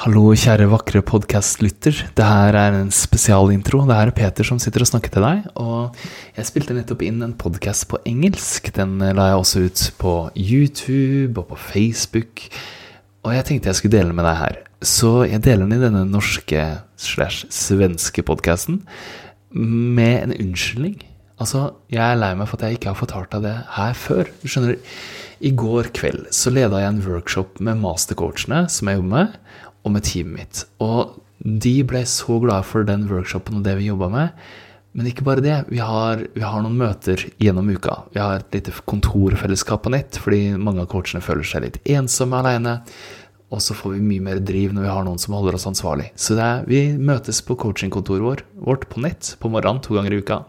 Hallo, 0.00 0.30
kjære 0.32 0.64
vakre 0.72 1.02
podkastlytter. 1.04 1.98
Det 2.16 2.24
her 2.24 2.56
er 2.56 2.72
en 2.78 2.88
spesialintro. 2.88 3.82
Det 3.84 3.98
her 3.98 4.08
er 4.08 4.16
Peter 4.16 4.46
som 4.48 4.56
sitter 4.56 4.80
og 4.80 4.88
snakker 4.88 5.12
til 5.12 5.26
deg. 5.26 5.42
Og 5.60 5.98
jeg 6.38 6.48
spilte 6.48 6.72
nettopp 6.72 7.04
inn 7.04 7.18
en 7.20 7.34
podkast 7.36 7.84
på 7.90 8.00
engelsk. 8.08 8.70
Den 8.78 8.94
la 8.96 9.26
jeg 9.28 9.42
også 9.42 9.66
ut 9.66 9.82
på 10.00 10.14
YouTube 10.32 11.42
og 11.42 11.50
på 11.50 11.60
Facebook. 11.66 12.46
Og 13.28 13.36
jeg 13.36 13.44
tenkte 13.44 13.68
jeg 13.68 13.82
skulle 13.82 13.98
dele 13.98 14.16
med 14.16 14.24
deg 14.24 14.40
her. 14.40 14.58
Så 14.80 15.12
jeg 15.28 15.44
deler 15.44 15.68
den 15.68 15.76
i 15.76 15.84
denne 15.84 16.06
norske 16.08 16.64
slash 16.96 17.44
svenske 17.52 18.24
podkasten 18.24 18.80
med 19.52 20.16
en 20.22 20.36
unnskyldning. 20.38 20.96
Altså, 21.40 21.74
jeg 21.92 22.00
er 22.00 22.16
lei 22.16 22.32
meg 22.36 22.48
for 22.48 22.56
at 22.56 22.70
jeg 22.70 22.80
ikke 22.80 22.94
har 22.94 23.02
fortalt 23.02 23.36
deg 23.36 23.50
det 23.50 23.58
her 23.76 23.92
før. 23.96 24.32
Du 24.40 24.48
skjønner, 24.48 24.80
i 25.40 25.52
går 25.56 25.92
kveld 25.96 26.26
så 26.36 26.52
leda 26.52 26.82
jeg 26.82 26.92
en 26.94 27.04
workshop 27.04 27.60
med 27.64 27.80
mastercoachene 27.80 28.66
som 28.72 28.88
jeg 28.88 28.98
jobber 28.98 29.12
med 29.12 29.38
og 29.84 29.94
med 29.94 30.06
teamet 30.06 30.36
mitt. 30.36 30.64
Og 30.84 31.20
de 31.40 31.76
ble 31.88 32.02
så 32.08 32.40
glade 32.42 32.66
for 32.68 32.84
den 32.88 33.06
workshopen 33.08 33.60
og 33.60 33.64
det 33.64 33.78
vi 33.78 33.88
jobba 33.88 34.10
med. 34.12 34.42
Men 34.92 35.06
ikke 35.06 35.24
bare 35.24 35.44
det. 35.44 35.56
Vi 35.70 35.78
har, 35.78 36.24
vi 36.34 36.42
har, 36.42 36.62
noen 36.64 36.78
møter 36.80 37.22
gjennom 37.40 37.68
uka. 37.70 38.02
Vi 38.14 38.20
har 38.20 38.40
et 38.40 38.56
lite 38.56 38.74
kontorfellesskap 38.90 39.84
på 39.84 39.92
nett, 39.94 40.18
fordi 40.18 40.56
mange 40.58 40.82
av 40.82 40.90
coachene 40.90 41.22
føler 41.22 41.46
seg 41.46 41.64
litt 41.64 41.78
ensomme 41.94 42.40
alene. 42.42 42.80
Og 43.50 43.62
så 43.62 43.74
får 43.74 43.96
vi 43.96 44.04
mye 44.06 44.22
mer 44.22 44.40
driv 44.46 44.74
når 44.74 44.84
vi 44.84 44.92
har 44.92 45.06
noen 45.06 45.18
som 45.18 45.34
holder 45.34 45.56
oss 45.58 45.66
ansvarlig. 45.70 46.10
Så 46.18 46.36
er, 46.38 46.64
vi 46.70 46.82
møtes 46.98 47.40
på 47.46 47.56
coachingkontoret 47.58 48.26
vår, 48.26 48.44
vårt 48.66 48.86
på 48.90 49.02
nett 49.02 49.32
på 49.42 49.50
morgenen 49.50 49.82
to 49.82 49.96
ganger 49.96 50.14
i 50.14 50.20
uka. 50.22 50.42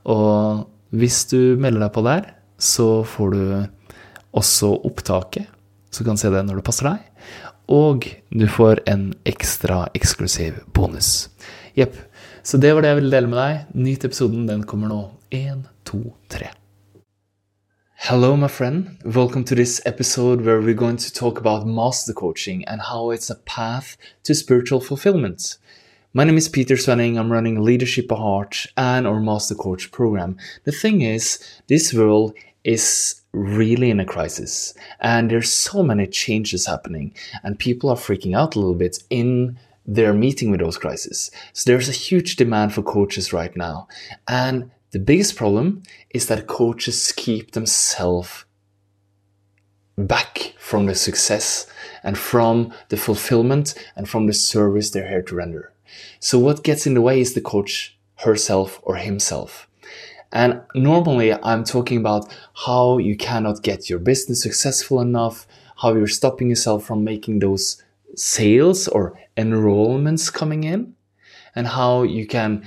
Og 0.10 0.68
hvis 0.94 1.24
du 1.30 1.58
melder 1.62 1.86
deg 1.86 1.94
på 1.96 2.06
der, 2.06 2.34
så 2.62 3.04
får 3.08 3.34
du 3.34 3.44
også 4.38 4.76
opptaket, 4.88 5.50
så 5.92 6.04
du 6.04 6.10
kan 6.10 6.20
se 6.20 6.30
det 6.32 6.44
når 6.48 6.62
det 6.62 6.66
passer 6.68 6.88
deg. 6.88 7.11
Og 7.72 8.04
du 8.30 8.48
får 8.52 8.82
en 8.86 9.14
ekstra 9.24 9.86
eksklusiv 9.96 10.58
bonus. 10.76 11.30
Jepp. 11.74 11.96
Så 12.44 12.58
det 12.58 12.74
var 12.76 12.84
det 12.84 12.90
jeg 12.90 12.98
ville 12.98 13.14
dele 13.16 13.30
med 13.32 13.40
deg. 13.40 13.62
Nyt 13.80 14.04
episoden. 14.04 14.44
Den 14.50 14.66
kommer 14.68 14.92
nå. 14.92 14.98
Én, 15.32 15.62
to, 15.88 16.02
tre. 16.28 16.50
Hello, 17.96 18.36
my 18.36 18.50
friend. 18.50 19.00
Welcome 19.06 19.46
to 19.46 19.56
this 19.56 19.80
episode 19.86 20.42
where 20.42 20.60
we're 20.60 20.74
going 20.74 20.98
to 20.98 21.14
talk 21.14 21.40
about 21.40 21.66
master 21.66 22.12
coaching 22.12 22.66
and 22.68 22.82
how 22.92 23.10
it's 23.10 23.30
a 23.30 23.40
path 23.46 23.96
to 24.26 24.36
spiritual 24.36 24.82
fulfillment. 24.82 25.58
My 26.14 26.26
name 26.26 26.38
is 26.38 26.50
Peter 26.50 26.76
Svenning. 26.76 27.18
I'm 27.18 27.32
running 27.32 27.64
Leadership 27.64 28.12
of 28.12 28.18
Heart 28.18 28.68
and 28.76 29.08
our 29.08 29.22
Master 29.22 29.56
Coach 29.56 29.92
program. 29.92 30.36
The 30.66 30.74
thing 30.74 31.04
is, 31.04 31.40
this 31.68 31.94
world 31.94 32.34
is 32.66 33.21
really 33.34 33.90
in 33.90 34.00
a 34.00 34.06
crisis 34.06 34.74
and 35.00 35.32
there's 35.32 35.54
so 35.54 35.82
many 35.82 36.06
changes 36.06 36.66
happening 36.66 37.14
and 37.44 37.58
people 37.58 37.90
are 37.90 37.96
freaking 37.96 38.36
out 38.36 38.56
a 38.56 38.60
little 38.60 38.76
bit 38.76 39.02
in 39.10 39.58
their 39.86 40.14
meeting 40.14 40.52
with 40.52 40.60
those 40.60 40.78
crises. 40.78 41.32
So 41.54 41.70
there's 41.70 41.90
a 41.90 41.94
huge 41.94 42.36
demand 42.36 42.74
for 42.74 42.84
coaches 42.84 43.34
right 43.34 43.56
now. 43.56 43.88
And 44.28 44.72
the 44.92 45.00
biggest 45.00 45.36
problem 45.36 45.84
is 46.12 46.28
that 46.28 46.48
coaches 46.48 47.12
keep 47.12 47.52
themselves 47.52 48.46
back 49.98 50.54
from 50.58 50.86
the 50.86 50.96
success 50.96 51.68
and 52.04 52.18
from 52.18 52.74
the 52.90 52.98
fulfillment 52.98 53.74
and 53.96 54.08
from 54.08 54.28
the 54.28 54.34
service 54.34 54.90
they're 54.90 55.08
here 55.08 55.22
to 55.24 55.36
render. 55.36 55.74
So 56.20 56.40
what 56.40 56.64
gets 56.64 56.86
in 56.86 56.94
the 56.94 57.02
way 57.02 57.20
is 57.20 57.34
the 57.34 57.42
coach 57.42 57.98
herself 58.18 58.80
or 58.84 58.96
himself. 58.96 59.68
And 60.32 60.62
normally 60.74 61.34
I'm 61.34 61.64
talking 61.64 61.98
about 61.98 62.34
how 62.54 62.98
you 62.98 63.18
cannot 63.18 63.64
get 63.64 63.90
your 63.90 64.00
business 64.00 64.42
successful 64.42 65.02
enough, 65.02 65.48
how 65.78 65.94
you're 65.94 66.08
stopping 66.08 66.50
yourself 66.50 66.86
from 66.86 67.04
making 67.04 67.40
those 67.40 67.82
sales 68.16 68.88
or 68.88 69.20
enrollments 69.38 70.32
coming 70.32 70.64
in, 70.64 70.96
and 71.56 71.68
how 71.68 72.04
you 72.04 72.26
can 72.28 72.64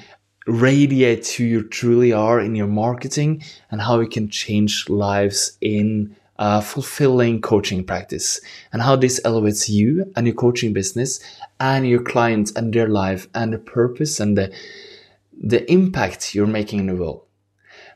radiate 0.47 1.27
who 1.29 1.45
you 1.45 1.63
truly 1.63 2.13
are 2.13 2.39
in 2.39 2.55
your 2.55 2.67
marketing 2.67 3.43
and 3.71 3.81
how 3.81 3.99
you 4.01 4.09
can 4.09 4.29
change 4.29 4.89
lives 4.91 5.57
in 5.61 6.15
a 6.39 6.61
fulfilling 6.61 7.41
coaching 7.41 7.85
practice 7.85 8.41
and 8.73 8.83
how 8.83 8.97
this 8.97 9.21
elevates 9.25 9.71
you 9.71 10.13
and 10.17 10.27
your 10.27 10.35
coaching 10.35 10.73
business 10.73 11.21
and 11.61 11.89
your 11.89 12.03
clients 12.03 12.51
and 12.53 12.75
their 12.75 12.89
life 12.89 13.29
and 13.35 13.53
the 13.53 13.59
purpose 13.59 14.21
and 14.21 14.37
the 14.37 14.53
the 15.43 15.71
impact 15.71 16.35
you're 16.35 16.47
making 16.47 16.79
in 16.81 16.87
the 16.87 16.95
world. 16.95 17.24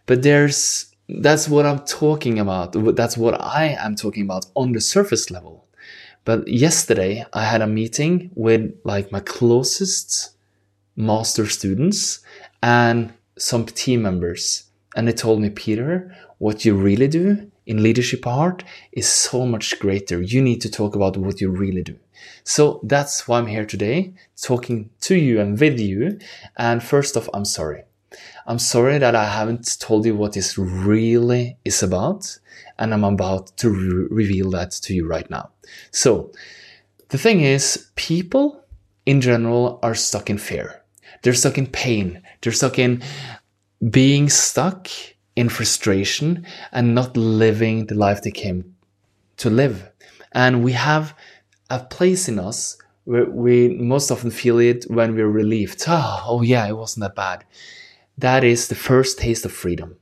But 0.09 0.23
there's 0.23 0.87
that's 1.09 1.49
what 1.49 1.67
I'm 1.67 1.81
talking 1.81 2.39
about. 2.39 2.73
That's 2.97 3.17
what 3.17 3.41
I 3.41 3.77
am 3.79 3.95
talking 3.95 4.25
about 4.25 4.47
on 4.55 4.73
the 4.73 4.81
surface 4.81 5.31
level. 5.31 5.67
But 6.25 6.49
yesterday 6.49 7.25
I 7.33 7.45
had 7.45 7.63
a 7.63 7.67
meeting 7.67 8.31
with 8.35 8.75
like 8.85 9.13
my 9.13 9.21
closest 9.21 10.31
master 10.97 11.47
students 11.47 12.21
and 12.63 13.13
some 13.39 13.67
team 13.67 14.03
members. 14.03 14.65
And 14.97 15.07
they 15.07 15.13
told 15.13 15.41
me, 15.41 15.51
Peter, 15.51 16.15
what 16.39 16.65
you 16.65 16.75
really 16.75 17.09
do 17.09 17.51
in 17.67 17.83
leadership 17.83 18.27
art 18.27 18.65
is 18.93 19.07
so 19.07 19.47
much 19.47 19.79
greater. 19.79 20.23
You 20.23 20.41
need 20.41 20.63
to 20.63 20.71
talk 20.71 20.97
about 20.97 21.19
what 21.19 21.41
you 21.41 21.51
really 21.51 21.83
do. 21.83 21.97
So 22.45 22.81
that's 22.83 23.29
why 23.29 23.39
I'm 23.39 23.47
here 23.47 23.67
today, 23.67 24.15
talking 24.41 24.89
to 25.03 25.15
you 25.15 25.39
and 25.41 25.61
with 25.61 25.79
you. 25.79 26.19
And 26.57 26.83
first 26.83 27.17
off, 27.17 27.29
I'm 27.35 27.45
sorry. 27.45 27.85
I'm 28.49 28.59
sorry 28.59 28.97
that 28.97 29.15
I 29.15 29.27
haven't 29.27 29.79
told 29.79 30.07
you 30.07 30.17
what 30.17 30.33
this 30.33 30.57
really 30.57 31.59
is 31.67 31.83
about, 31.83 32.39
and 32.79 32.95
I'm 32.95 33.05
about 33.05 33.55
to 33.59 33.69
re- 33.69 34.07
reveal 34.11 34.49
that 34.53 34.71
to 34.71 34.95
you 34.95 35.07
right 35.07 35.29
now. 35.29 35.51
So, 35.91 36.33
the 37.11 37.19
thing 37.19 37.43
is, 37.43 37.91
people 37.95 38.65
in 39.05 39.21
general 39.21 39.79
are 39.83 39.95
stuck 39.95 40.31
in 40.31 40.39
fear. 40.39 40.83
They're 41.23 41.35
stuck 41.35 41.59
in 41.59 41.67
pain. 41.67 42.23
They're 42.41 42.53
stuck 42.55 42.79
in 42.79 43.03
being 43.91 44.31
stuck 44.31 44.89
in 45.37 45.51
frustration 45.51 46.47
and 46.73 46.95
not 46.95 47.19
living 47.19 47.85
the 47.85 47.97
life 47.97 48.23
they 48.23 48.31
came 48.31 48.75
to 49.37 49.51
live. 49.51 49.91
And 50.33 50.65
we 50.65 50.73
have 50.73 51.15
a 51.69 51.81
place 51.81 52.31
in 52.31 52.39
us 52.39 52.79
where 53.05 53.27
we 53.27 53.69
most 53.69 54.11
often 54.11 54.31
feel 54.31 54.59
it 54.59 54.85
when 54.89 55.15
we're 55.15 55.29
relieved. 55.29 55.85
Oh, 55.87 56.25
oh 56.27 56.41
yeah, 56.41 56.67
it 56.67 56.77
wasn't 56.79 57.03
that 57.03 57.15
bad. 57.15 57.45
That 58.19 58.43
is 58.43 58.67
the 58.67 58.75
first 58.75 59.19
taste 59.19 59.45
of 59.45 59.53
freedom. 59.53 59.97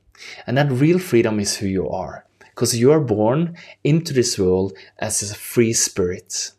And 0.47 0.57
that 0.57 0.71
real 0.71 0.97
freedom 0.97 1.39
is 1.39 1.57
who 1.57 1.67
you 1.67 1.87
are. 1.87 2.25
Because 2.39 2.75
you 2.75 2.91
are 2.91 2.99
born 2.99 3.55
into 3.83 4.11
this 4.11 4.39
world 4.39 4.73
as 4.97 5.21
a 5.21 5.35
free 5.35 5.73
spirit, 5.73 6.51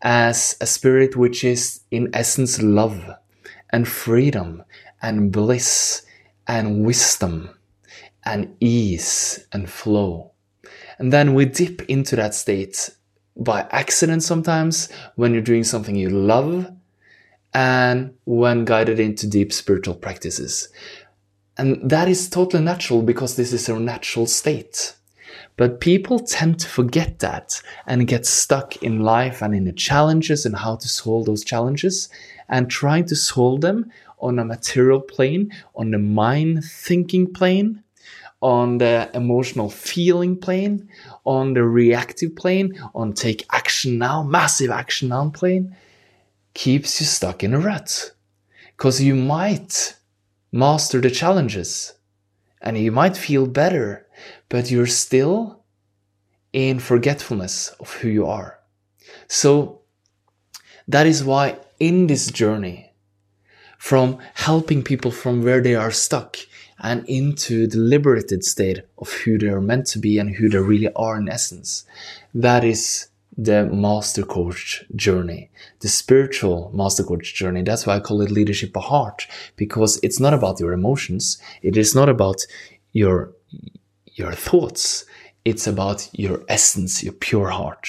as 0.00 0.56
a 0.62 0.66
spirit 0.66 1.14
which 1.14 1.44
is 1.44 1.80
in 1.90 2.08
essence 2.14 2.62
love 2.62 3.10
and 3.68 3.86
freedom 3.86 4.64
and 5.02 5.30
bliss 5.30 6.06
and 6.46 6.86
wisdom 6.86 7.50
and 8.24 8.56
ease 8.60 9.46
and 9.52 9.68
flow. 9.68 10.32
And 10.98 11.12
then 11.12 11.34
we 11.34 11.44
dip 11.44 11.82
into 11.82 12.16
that 12.16 12.34
state 12.34 12.88
by 13.36 13.66
accident 13.70 14.22
sometimes 14.22 14.90
when 15.16 15.34
you're 15.34 15.42
doing 15.42 15.64
something 15.64 15.94
you 15.94 16.08
love 16.08 16.72
and 17.54 18.14
when 18.24 18.64
guided 18.64 18.98
into 18.98 19.26
deep 19.26 19.52
spiritual 19.52 19.94
practices. 19.94 20.68
And 21.58 21.90
that 21.90 22.08
is 22.08 22.30
totally 22.30 22.62
natural 22.62 23.02
because 23.02 23.36
this 23.36 23.52
is 23.52 23.68
our 23.68 23.78
natural 23.78 24.26
state. 24.26 24.94
But 25.56 25.80
people 25.80 26.18
tend 26.18 26.60
to 26.60 26.68
forget 26.68 27.18
that 27.18 27.60
and 27.86 28.06
get 28.06 28.26
stuck 28.26 28.82
in 28.82 29.00
life 29.00 29.42
and 29.42 29.54
in 29.54 29.64
the 29.64 29.72
challenges 29.72 30.46
and 30.46 30.56
how 30.56 30.76
to 30.76 30.88
solve 30.88 31.26
those 31.26 31.44
challenges 31.44 32.08
and 32.48 32.70
trying 32.70 33.04
to 33.06 33.16
solve 33.16 33.60
them 33.60 33.90
on 34.20 34.38
a 34.38 34.44
material 34.44 35.00
plane, 35.00 35.52
on 35.74 35.90
the 35.90 35.98
mind 35.98 36.64
thinking 36.64 37.32
plane, 37.32 37.82
on 38.40 38.78
the 38.78 39.10
emotional 39.14 39.70
feeling 39.70 40.36
plane, 40.36 40.88
on 41.24 41.54
the 41.54 41.64
reactive 41.64 42.34
plane, 42.34 42.72
on 42.94 43.12
take 43.12 43.46
action 43.52 43.98
now, 43.98 44.22
massive 44.22 44.70
action 44.70 45.08
now 45.08 45.28
plane, 45.30 45.76
keeps 46.54 47.00
you 47.00 47.06
stuck 47.06 47.44
in 47.44 47.54
a 47.54 47.58
rut. 47.58 48.12
Because 48.76 49.00
you 49.00 49.14
might 49.14 49.94
master 50.52 51.00
the 51.00 51.10
challenges 51.10 51.94
and 52.60 52.78
you 52.78 52.92
might 52.92 53.16
feel 53.16 53.46
better, 53.46 54.06
but 54.48 54.70
you're 54.70 54.86
still 54.86 55.64
in 56.52 56.78
forgetfulness 56.78 57.70
of 57.80 57.92
who 57.94 58.08
you 58.08 58.26
are. 58.26 58.58
So 59.26 59.80
that 60.86 61.06
is 61.06 61.24
why 61.24 61.58
in 61.80 62.06
this 62.06 62.30
journey, 62.30 62.92
from 63.78 64.18
helping 64.34 64.84
people 64.84 65.10
from 65.10 65.42
where 65.42 65.60
they 65.60 65.74
are 65.74 65.90
stuck 65.90 66.36
and 66.78 67.04
into 67.08 67.66
the 67.66 67.78
liberated 67.78 68.44
state 68.44 68.82
of 68.98 69.10
who 69.10 69.38
they 69.38 69.48
are 69.48 69.60
meant 69.60 69.86
to 69.86 69.98
be 69.98 70.18
and 70.18 70.36
who 70.36 70.48
they 70.48 70.58
really 70.58 70.92
are 70.94 71.16
in 71.16 71.28
essence, 71.28 71.84
that 72.34 72.62
is 72.62 73.08
the 73.36 73.64
master 73.66 74.24
coach 74.24 74.84
journey, 74.94 75.50
the 75.80 75.88
spiritual 75.88 76.70
master 76.74 77.02
coach 77.02 77.34
journey. 77.34 77.62
That's 77.62 77.86
why 77.86 77.96
I 77.96 78.00
call 78.00 78.20
it 78.20 78.30
leadership 78.30 78.76
of 78.76 78.84
heart, 78.84 79.26
because 79.56 79.98
it's 80.02 80.20
not 80.20 80.34
about 80.34 80.60
your 80.60 80.72
emotions. 80.72 81.38
It 81.62 81.76
is 81.76 81.94
not 81.94 82.08
about 82.08 82.42
your, 82.92 83.32
your 84.14 84.32
thoughts. 84.32 85.06
It's 85.44 85.66
about 85.66 86.08
your 86.12 86.44
essence, 86.48 87.02
your 87.02 87.14
pure 87.14 87.48
heart. 87.48 87.88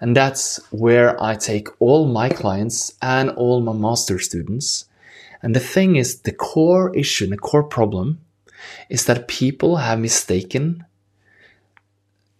And 0.00 0.16
that's 0.16 0.60
where 0.70 1.20
I 1.22 1.36
take 1.36 1.68
all 1.80 2.06
my 2.06 2.28
clients 2.28 2.94
and 3.00 3.30
all 3.30 3.60
my 3.60 3.72
master 3.72 4.18
students. 4.18 4.86
And 5.42 5.54
the 5.54 5.60
thing 5.60 5.96
is, 5.96 6.20
the 6.20 6.32
core 6.32 6.94
issue, 6.96 7.26
the 7.26 7.36
core 7.36 7.64
problem 7.64 8.20
is 8.88 9.06
that 9.06 9.28
people 9.28 9.76
have 9.76 9.98
mistaken 9.98 10.84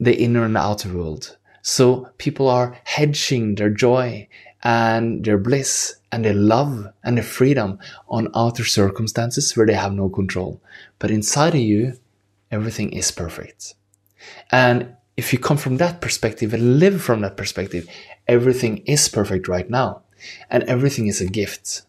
the 0.01 0.17
inner 0.17 0.45
and 0.45 0.57
outer 0.57 0.93
world. 0.93 1.37
So 1.67 2.11
people 2.19 2.47
are 2.47 2.79
hedging 2.85 3.55
their 3.55 3.71
joy 3.71 4.29
and 4.63 5.25
their 5.25 5.39
bliss 5.39 5.97
and 6.13 6.23
their 6.23 6.35
love 6.35 6.89
and 7.03 7.17
their 7.17 7.25
freedom 7.25 7.79
on 8.07 8.29
outer 8.35 8.67
circumstances 8.67 9.57
where 9.57 9.65
they 9.65 9.73
have 9.73 9.95
no 9.95 10.11
control. 10.11 10.61
But 10.99 11.11
inside 11.11 11.55
of 11.55 11.63
you, 11.63 11.95
everything 12.51 12.93
is 12.93 13.11
perfect. 13.11 13.75
And 14.53 14.95
if 15.17 15.33
you 15.33 15.39
come 15.39 15.57
from 15.57 15.79
that 15.79 16.03
perspective 16.03 16.53
and 16.53 16.79
live 16.79 17.01
from 17.01 17.23
that 17.23 17.39
perspective, 17.39 17.89
everything 18.29 18.79
is 18.85 19.09
perfect 19.09 19.49
right 19.49 19.69
now. 19.71 20.03
And 20.51 20.65
everything 20.65 21.07
is 21.07 21.23
a 21.23 21.27
gift. 21.27 21.81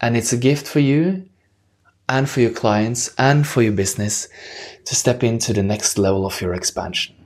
And 0.00 0.16
it's 0.16 0.32
a 0.32 0.36
gift 0.36 0.68
for 0.68 0.78
you 0.78 1.28
and 2.08 2.30
for 2.30 2.40
your 2.40 2.52
clients 2.52 3.12
and 3.18 3.44
for 3.44 3.60
your 3.60 3.72
business 3.72 4.28
to 4.84 4.94
step 4.94 5.24
into 5.24 5.52
the 5.52 5.64
next 5.64 5.98
level 5.98 6.24
of 6.24 6.40
your 6.40 6.54
expansion. 6.54 7.16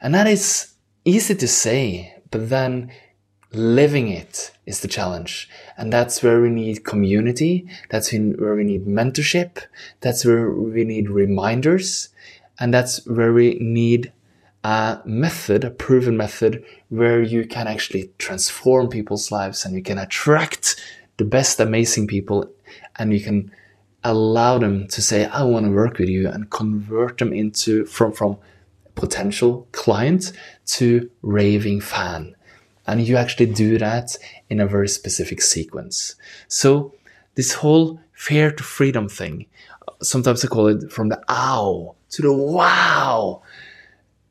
And 0.00 0.14
that 0.14 0.26
is 0.26 0.74
easy 1.04 1.34
to 1.34 1.48
say, 1.48 2.14
but 2.30 2.48
then 2.48 2.90
living 3.52 4.08
it 4.08 4.50
is 4.66 4.80
the 4.80 4.88
challenge. 4.88 5.48
And 5.76 5.92
that's 5.92 6.22
where 6.22 6.40
we 6.40 6.50
need 6.50 6.84
community. 6.84 7.66
That's 7.90 8.12
where 8.12 8.54
we 8.54 8.64
need 8.64 8.86
mentorship. 8.86 9.62
That's 10.00 10.24
where 10.24 10.50
we 10.50 10.84
need 10.84 11.08
reminders. 11.08 12.08
And 12.58 12.72
that's 12.72 13.06
where 13.06 13.32
we 13.32 13.58
need 13.60 14.12
a 14.64 15.00
method, 15.04 15.64
a 15.64 15.70
proven 15.70 16.16
method 16.16 16.64
where 16.88 17.22
you 17.22 17.46
can 17.46 17.66
actually 17.66 18.10
transform 18.18 18.88
people's 18.88 19.30
lives 19.30 19.64
and 19.64 19.74
you 19.74 19.82
can 19.82 19.98
attract 19.98 20.80
the 21.16 21.24
best 21.24 21.60
amazing 21.60 22.06
people 22.06 22.50
and 22.96 23.12
you 23.12 23.20
can 23.20 23.52
allow 24.02 24.58
them 24.58 24.86
to 24.88 25.02
say, 25.02 25.26
I 25.26 25.42
want 25.44 25.66
to 25.66 25.72
work 25.72 25.98
with 25.98 26.08
you 26.08 26.28
and 26.28 26.50
convert 26.50 27.18
them 27.18 27.32
into 27.32 27.84
from, 27.86 28.12
from 28.12 28.38
potential 28.94 29.68
client 29.72 30.32
to 30.66 31.10
raving 31.22 31.80
fan. 31.80 32.34
And 32.86 33.00
you 33.00 33.16
actually 33.16 33.46
do 33.46 33.78
that 33.78 34.16
in 34.50 34.60
a 34.60 34.66
very 34.66 34.88
specific 34.88 35.40
sequence. 35.40 36.16
So 36.48 36.94
this 37.34 37.54
whole 37.54 38.00
fear 38.12 38.50
to 38.50 38.62
freedom 38.62 39.08
thing, 39.08 39.46
sometimes 40.02 40.44
I 40.44 40.48
call 40.48 40.68
it 40.68 40.92
from 40.92 41.08
the 41.08 41.22
ow 41.28 41.94
to 42.10 42.22
the 42.22 42.32
wow, 42.32 43.42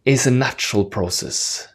is 0.05 0.27
a 0.27 0.31
natural 0.31 0.85
process. 0.85 1.67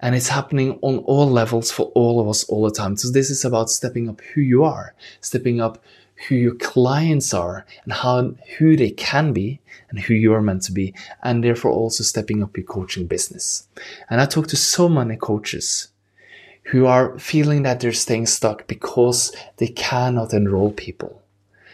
And 0.00 0.14
it's 0.14 0.28
happening 0.28 0.78
on 0.82 0.98
all 0.98 1.30
levels 1.30 1.70
for 1.70 1.86
all 1.94 2.20
of 2.20 2.28
us 2.28 2.44
all 2.44 2.64
the 2.64 2.70
time. 2.70 2.96
So 2.96 3.10
this 3.10 3.30
is 3.30 3.44
about 3.44 3.70
stepping 3.70 4.08
up 4.08 4.20
who 4.20 4.42
you 4.42 4.64
are, 4.64 4.94
stepping 5.20 5.60
up 5.60 5.82
who 6.28 6.34
your 6.34 6.54
clients 6.54 7.34
are 7.34 7.66
and 7.84 7.92
how 7.92 8.34
who 8.58 8.76
they 8.76 8.90
can 8.90 9.32
be 9.32 9.60
and 9.90 10.00
who 10.00 10.14
you 10.14 10.32
are 10.32 10.42
meant 10.42 10.62
to 10.62 10.72
be 10.72 10.94
and 11.22 11.42
therefore 11.42 11.70
also 11.70 12.02
stepping 12.02 12.42
up 12.42 12.56
your 12.56 12.66
coaching 12.66 13.06
business. 13.06 13.68
And 14.08 14.20
i 14.20 14.26
talk 14.26 14.46
to 14.48 14.56
so 14.56 14.88
many 14.88 15.16
coaches 15.16 15.88
who 16.68 16.86
are 16.86 17.18
feeling 17.18 17.62
that 17.62 17.80
they're 17.80 17.92
staying 17.92 18.26
stuck 18.26 18.66
because 18.66 19.34
they 19.58 19.68
cannot 19.68 20.32
enroll 20.32 20.72
people. 20.72 21.22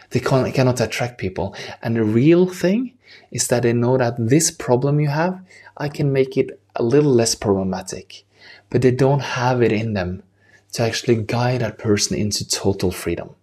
They 0.09 0.19
cannot 0.19 0.81
attract 0.81 1.17
people. 1.17 1.55
And 1.81 1.95
the 1.95 2.03
real 2.03 2.45
thing 2.45 2.93
is 3.31 3.47
that 3.47 3.63
they 3.63 3.73
know 3.73 3.97
that 3.97 4.15
this 4.17 4.51
problem 4.51 4.99
you 4.99 5.07
have 5.07 5.39
i 5.77 5.89
can 5.89 6.11
make 6.11 6.37
it 6.37 6.59
a 6.75 6.83
little 6.83 7.11
less 7.11 7.35
problematic 7.35 8.25
but 8.69 8.81
they 8.81 8.91
don't 8.91 9.21
have 9.21 9.61
it 9.61 9.71
in 9.71 9.93
them 9.93 10.23
to 10.71 10.83
actually 10.83 11.15
guide 11.15 11.61
that 11.61 11.77
person 11.77 12.17
into 12.17 12.47
total 12.47 12.91
freedom 12.91 13.35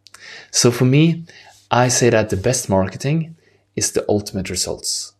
so 0.50 0.70
for 0.70 0.84
me, 0.84 1.24
I 1.70 1.88
say 1.88 2.10
that 2.10 2.30
the 2.30 2.36
best 2.36 2.68
marketing 2.68 3.36
is 3.76 3.92
the 3.92 4.04
ultimate 4.08 4.50
results. 4.50 5.12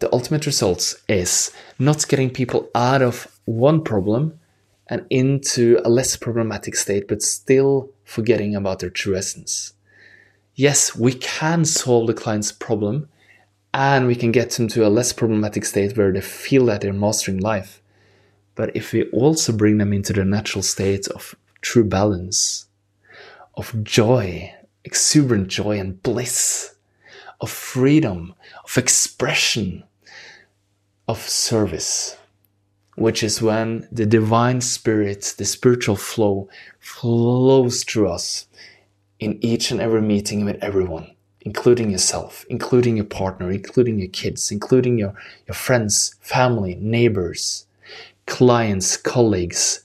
The 0.00 0.12
ultimate 0.12 0.46
results 0.46 0.96
is 1.08 1.52
not 1.78 2.08
getting 2.08 2.30
people 2.30 2.70
out 2.74 3.02
of 3.02 3.38
one 3.44 3.82
problem 3.82 4.38
and 4.86 5.06
into 5.10 5.80
a 5.84 5.88
less 5.88 6.16
problematic 6.16 6.74
state, 6.74 7.06
but 7.06 7.22
still 7.22 7.90
forgetting 8.04 8.56
about 8.56 8.80
their 8.80 8.90
true 8.90 9.16
essence. 9.16 9.74
Yes, 10.54 10.96
we 10.96 11.14
can 11.14 11.64
solve 11.64 12.06
the 12.06 12.14
client's 12.14 12.52
problem 12.52 13.08
and 13.72 14.06
we 14.06 14.16
can 14.16 14.32
get 14.32 14.50
them 14.50 14.68
to 14.68 14.86
a 14.86 14.88
less 14.88 15.12
problematic 15.12 15.64
state 15.64 15.96
where 15.96 16.12
they 16.12 16.20
feel 16.20 16.66
that 16.66 16.80
they're 16.80 16.92
mastering 16.92 17.38
life. 17.38 17.80
But 18.54 18.74
if 18.74 18.92
we 18.92 19.04
also 19.10 19.52
bring 19.52 19.78
them 19.78 19.92
into 19.92 20.12
the 20.12 20.24
natural 20.24 20.62
state 20.62 21.08
of 21.08 21.36
true 21.60 21.84
balance, 21.84 22.66
of 23.54 23.82
joy, 23.84 24.54
exuberant 24.84 25.48
joy 25.48 25.78
and 25.78 26.02
bliss, 26.02 26.74
of 27.40 27.50
freedom, 27.50 28.34
of 28.64 28.78
expression, 28.78 29.84
of 31.08 31.18
service, 31.18 32.16
which 32.96 33.22
is 33.22 33.42
when 33.42 33.88
the 33.90 34.06
divine 34.06 34.60
spirit, 34.60 35.34
the 35.38 35.44
spiritual 35.44 35.96
flow, 35.96 36.48
flows 36.78 37.84
through 37.84 38.08
us 38.08 38.46
in 39.18 39.38
each 39.44 39.70
and 39.70 39.80
every 39.80 40.02
meeting 40.02 40.44
with 40.44 40.62
everyone, 40.62 41.10
including 41.42 41.90
yourself, 41.90 42.44
including 42.48 42.96
your 42.96 43.06
partner, 43.06 43.50
including 43.50 43.98
your 43.98 44.08
kids, 44.08 44.50
including 44.50 44.98
your, 44.98 45.14
your 45.46 45.54
friends, 45.54 46.14
family, 46.20 46.74
neighbors, 46.76 47.66
clients, 48.26 48.96
colleagues, 48.96 49.84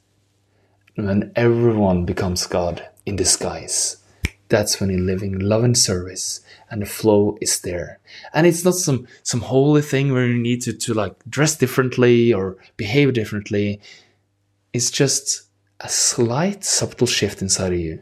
when 0.95 1.31
everyone 1.35 2.05
becomes 2.05 2.47
God 2.47 2.87
in 3.05 3.15
disguise. 3.15 3.97
that's 4.47 4.79
when 4.79 4.89
you're 4.91 4.99
living 4.99 5.39
love 5.39 5.63
and 5.63 5.77
service 5.77 6.41
and 6.69 6.81
the 6.81 6.85
flow 6.85 7.37
is 7.41 7.61
there 7.61 7.99
and 8.33 8.45
it's 8.45 8.63
not 8.63 8.75
some 8.75 9.07
some 9.23 9.41
holy 9.41 9.81
thing 9.81 10.11
where 10.11 10.27
you 10.27 10.37
need 10.37 10.61
to, 10.61 10.71
to 10.71 10.93
like 10.93 11.15
dress 11.27 11.55
differently 11.55 12.31
or 12.31 12.55
behave 12.77 13.13
differently 13.13 13.79
it's 14.71 14.91
just 14.91 15.47
a 15.79 15.89
slight 15.89 16.63
subtle 16.63 17.07
shift 17.07 17.41
inside 17.41 17.73
of 17.73 17.79
you 17.79 18.01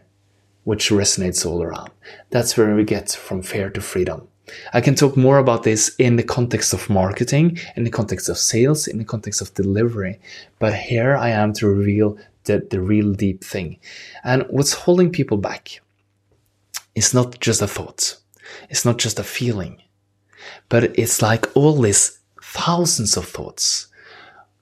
which 0.65 0.89
resonates 0.89 1.45
all 1.45 1.63
around 1.63 1.91
that's 2.29 2.57
where 2.57 2.75
we 2.75 2.83
get 2.83 3.09
from 3.11 3.41
fear 3.41 3.69
to 3.69 3.81
freedom 3.81 4.27
I 4.73 4.81
can 4.81 4.95
talk 4.95 5.15
more 5.15 5.37
about 5.37 5.63
this 5.63 5.95
in 5.97 6.17
the 6.17 6.23
context 6.23 6.73
of 6.73 6.89
marketing, 6.89 7.59
in 7.77 7.85
the 7.85 7.89
context 7.89 8.27
of 8.27 8.37
sales, 8.37 8.87
in 8.87 8.97
the 8.97 9.05
context 9.05 9.39
of 9.41 9.53
delivery. 9.53 10.19
But 10.59 10.73
here 10.75 11.15
I 11.15 11.29
am 11.29 11.53
to 11.53 11.67
reveal 11.67 12.17
the, 12.45 12.65
the 12.69 12.81
real 12.81 13.13
deep 13.13 13.43
thing. 13.43 13.79
And 14.23 14.43
what's 14.49 14.73
holding 14.73 15.11
people 15.11 15.37
back 15.37 15.81
is 16.95 17.13
not 17.13 17.39
just 17.39 17.61
a 17.61 17.67
thought. 17.67 18.17
It's 18.69 18.85
not 18.85 18.97
just 18.97 19.19
a 19.19 19.23
feeling, 19.23 19.81
but 20.69 20.97
it's 20.97 21.21
like 21.21 21.55
all 21.55 21.79
these 21.81 22.19
thousands 22.41 23.17
of 23.17 23.27
thoughts 23.27 23.87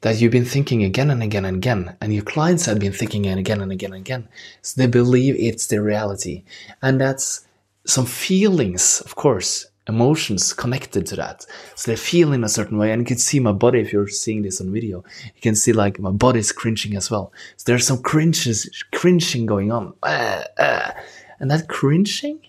that 0.02 0.20
you've 0.20 0.32
been 0.32 0.46
thinking 0.46 0.84
again 0.84 1.12
and 1.12 1.22
again 1.22 1.46
and 1.46 1.58
again, 1.58 1.96
and 2.02 2.14
your 2.14 2.24
clients 2.24 2.66
have 2.66 2.80
been 2.80 2.94
thinking 2.94 3.28
again 3.28 3.62
and 3.62 3.72
again 3.72 3.94
and 3.94 4.02
again. 4.02 4.28
So 4.62 4.82
they 4.82 4.88
believe 4.88 5.36
it's 5.38 5.68
the 5.68 5.82
reality. 5.82 6.44
And 6.82 7.00
that's 7.00 7.46
some 7.86 8.06
feelings, 8.06 9.02
of 9.02 9.16
course, 9.16 9.68
emotions 9.92 10.54
connected 10.54 11.06
to 11.08 11.16
that. 11.16 11.46
So 11.76 11.92
they 11.92 11.98
feel 11.98 12.34
in 12.34 12.44
a 12.44 12.50
certain 12.50 12.78
way, 12.78 12.92
and 12.92 13.02
you 13.02 13.06
can 13.06 13.18
see 13.18 13.40
my 13.40 13.52
body 13.52 13.80
if 13.80 13.92
you're 13.92 14.08
seeing 14.08 14.42
this 14.42 14.62
on 14.62 14.72
video. 14.72 15.04
You 15.36 15.42
can 15.42 15.56
see 15.56 15.74
like 15.74 16.00
my 16.00 16.12
body's 16.12 16.52
cringing 16.52 16.96
as 16.96 17.12
well. 17.12 17.32
So 17.58 17.64
there's 17.68 17.88
some 17.88 18.02
cringes, 18.02 18.58
cringing 18.92 19.46
going 19.46 19.72
on. 19.72 19.94
Uh, 20.04 20.44
uh. 20.58 20.92
And 21.40 21.50
that 21.52 21.68
cringing, 21.68 22.40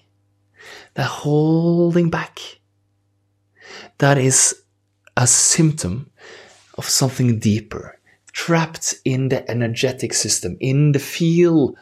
that 0.94 1.06
holding 1.06 2.10
back, 2.10 2.38
that 3.98 4.18
is 4.18 4.62
a 5.16 5.26
symptom 5.26 6.10
of 6.78 6.88
something 6.88 7.38
deeper, 7.38 7.98
trapped 8.32 8.94
in 9.04 9.28
the 9.28 9.50
energetic 9.50 10.12
system, 10.14 10.56
in 10.60 10.92
the 10.92 10.98
field 10.98 11.76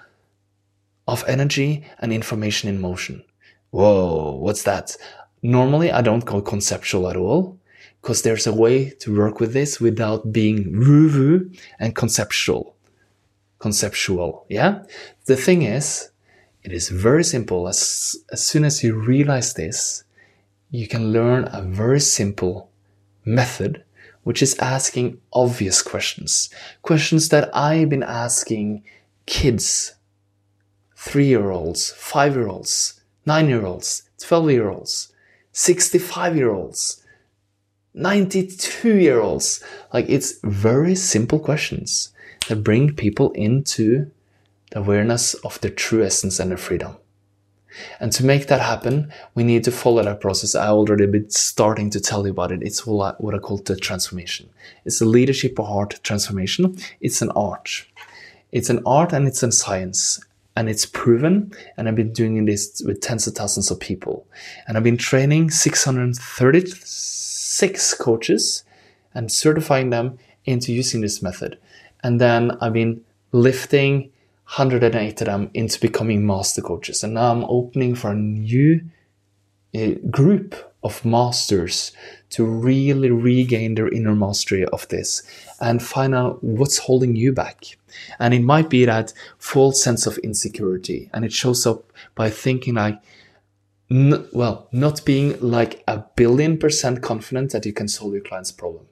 of 1.06 1.24
energy 1.26 1.84
and 1.98 2.12
information 2.12 2.68
in 2.68 2.80
motion. 2.80 3.24
Whoa, 3.70 4.36
what's 4.36 4.64
that? 4.64 4.96
Normally, 5.42 5.90
I 5.90 6.02
don't 6.02 6.24
go 6.24 6.42
conceptual 6.42 7.08
at 7.08 7.16
all 7.16 7.58
because 8.00 8.22
there's 8.22 8.46
a 8.46 8.54
way 8.54 8.90
to 8.90 9.16
work 9.16 9.40
with 9.40 9.52
this 9.52 9.80
without 9.80 10.32
being 10.32 10.78
woo 10.78 11.08
woo 11.08 11.50
and 11.78 11.94
conceptual. 11.94 12.76
Conceptual, 13.58 14.46
yeah? 14.48 14.82
The 15.26 15.36
thing 15.36 15.62
is, 15.62 16.10
it 16.62 16.72
is 16.72 16.88
very 16.88 17.24
simple. 17.24 17.68
As, 17.68 18.16
as 18.32 18.42
soon 18.42 18.64
as 18.64 18.82
you 18.82 18.94
realize 18.94 19.54
this, 19.54 20.04
you 20.70 20.86
can 20.86 21.12
learn 21.12 21.48
a 21.52 21.62
very 21.62 22.00
simple 22.00 22.70
method, 23.24 23.82
which 24.22 24.42
is 24.42 24.58
asking 24.58 25.20
obvious 25.32 25.82
questions. 25.82 26.50
Questions 26.82 27.28
that 27.30 27.54
I've 27.54 27.88
been 27.88 28.02
asking 28.02 28.84
kids, 29.26 29.94
three 30.96 31.26
year 31.26 31.50
olds, 31.50 31.90
five 31.92 32.34
year 32.34 32.48
olds, 32.48 33.00
nine 33.26 33.48
year 33.48 33.64
olds, 33.64 34.02
12 34.18 34.50
year 34.50 34.70
olds, 34.70 35.09
65 35.52 36.36
year 36.36 36.50
olds, 36.50 37.04
92 37.94 38.96
year 38.96 39.20
olds. 39.20 39.62
Like 39.92 40.08
it's 40.08 40.38
very 40.42 40.94
simple 40.94 41.38
questions 41.38 42.12
that 42.48 42.64
bring 42.64 42.94
people 42.94 43.32
into 43.32 44.10
the 44.70 44.80
awareness 44.80 45.34
of 45.34 45.60
their 45.60 45.70
true 45.70 46.04
essence 46.04 46.38
and 46.38 46.50
their 46.50 46.58
freedom. 46.58 46.96
And 48.00 48.12
to 48.12 48.24
make 48.24 48.48
that 48.48 48.60
happen, 48.60 49.12
we 49.34 49.44
need 49.44 49.62
to 49.64 49.70
follow 49.70 50.02
that 50.02 50.20
process. 50.20 50.54
I 50.54 50.68
already 50.68 51.06
been 51.06 51.30
starting 51.30 51.88
to 51.90 52.00
tell 52.00 52.26
you 52.26 52.32
about 52.32 52.50
it. 52.50 52.62
It's 52.62 52.84
what 52.84 53.16
I 53.20 53.38
call 53.38 53.58
the 53.58 53.76
transformation. 53.76 54.48
It's 54.84 55.00
a 55.00 55.04
leadership 55.04 55.58
of 55.58 55.66
heart 55.66 56.00
transformation. 56.02 56.76
It's 57.00 57.22
an 57.22 57.30
art. 57.30 57.86
It's 58.50 58.70
an 58.70 58.82
art 58.84 59.12
and 59.12 59.28
it's 59.28 59.42
a 59.44 59.52
science 59.52 60.20
and 60.60 60.68
it's 60.68 60.84
proven. 60.84 61.50
And 61.78 61.88
I've 61.88 61.96
been 61.96 62.12
doing 62.12 62.44
this 62.44 62.82
with 62.84 63.00
tens 63.00 63.26
of 63.26 63.34
thousands 63.34 63.70
of 63.70 63.80
people. 63.80 64.26
And 64.68 64.76
I've 64.76 64.84
been 64.84 64.98
training 64.98 65.50
636 65.50 67.94
coaches 67.94 68.62
and 69.14 69.32
certifying 69.32 69.88
them 69.88 70.18
into 70.44 70.74
using 70.74 71.00
this 71.00 71.22
method. 71.22 71.58
And 72.02 72.20
then 72.20 72.58
I've 72.60 72.74
been 72.74 73.00
lifting 73.32 74.10
108 74.54 75.22
of 75.22 75.26
them 75.26 75.50
into 75.54 75.80
becoming 75.80 76.26
master 76.26 76.60
coaches. 76.60 77.02
And 77.02 77.14
now 77.14 77.32
I'm 77.32 77.44
opening 77.44 77.94
for 77.94 78.10
a 78.10 78.14
new 78.14 78.82
uh, 79.74 79.92
group 80.10 80.69
of 80.82 81.04
masters 81.04 81.92
to 82.30 82.44
really 82.44 83.10
regain 83.10 83.74
their 83.74 83.88
inner 83.88 84.14
mastery 84.14 84.64
of 84.66 84.88
this 84.88 85.22
and 85.60 85.82
find 85.82 86.14
out 86.14 86.42
what's 86.42 86.78
holding 86.78 87.16
you 87.16 87.32
back. 87.32 87.76
And 88.18 88.32
it 88.32 88.42
might 88.42 88.70
be 88.70 88.84
that 88.84 89.12
false 89.38 89.82
sense 89.82 90.06
of 90.06 90.18
insecurity. 90.18 91.10
And 91.12 91.24
it 91.24 91.32
shows 91.32 91.66
up 91.66 91.92
by 92.14 92.30
thinking 92.30 92.74
like, 92.74 93.00
n- 93.90 94.26
well, 94.32 94.68
not 94.72 95.04
being 95.04 95.38
like 95.40 95.82
a 95.86 96.04
billion 96.16 96.56
percent 96.56 97.02
confident 97.02 97.52
that 97.52 97.66
you 97.66 97.72
can 97.72 97.88
solve 97.88 98.12
your 98.12 98.22
client's 98.22 98.52
problem. 98.52 98.86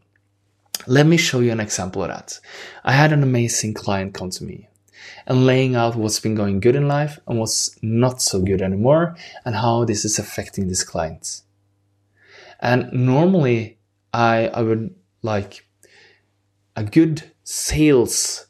Let 0.87 1.07
me 1.07 1.17
show 1.17 1.41
you 1.41 1.53
an 1.53 1.61
example 1.61 2.03
of 2.03 2.09
that. 2.09 2.39
I 2.85 2.93
had 2.93 3.13
an 3.13 3.23
amazing 3.23 3.75
client 3.75 4.15
come 4.15 4.31
to 4.31 4.45
me 4.45 4.69
and 5.27 5.47
laying 5.47 5.75
out 5.75 5.97
what's 5.97 6.21
been 6.21 6.35
going 6.35 6.61
good 6.61 6.77
in 6.77 6.89
life 6.89 7.19
and 7.27 7.39
what's 7.39 7.77
not 7.83 8.21
so 8.21 8.41
good 8.41 8.63
anymore 8.63 9.17
and 9.45 9.55
how 9.55 9.85
this 9.85 10.05
is 10.05 10.19
affecting 10.19 10.69
this 10.69 10.83
client. 10.83 11.43
And 12.61 12.93
normally 12.93 13.79
I, 14.13 14.49
I 14.49 14.63
would 14.63 14.95
like 15.23 15.67
a 16.77 16.85
good 16.85 17.31
sales 17.45 18.47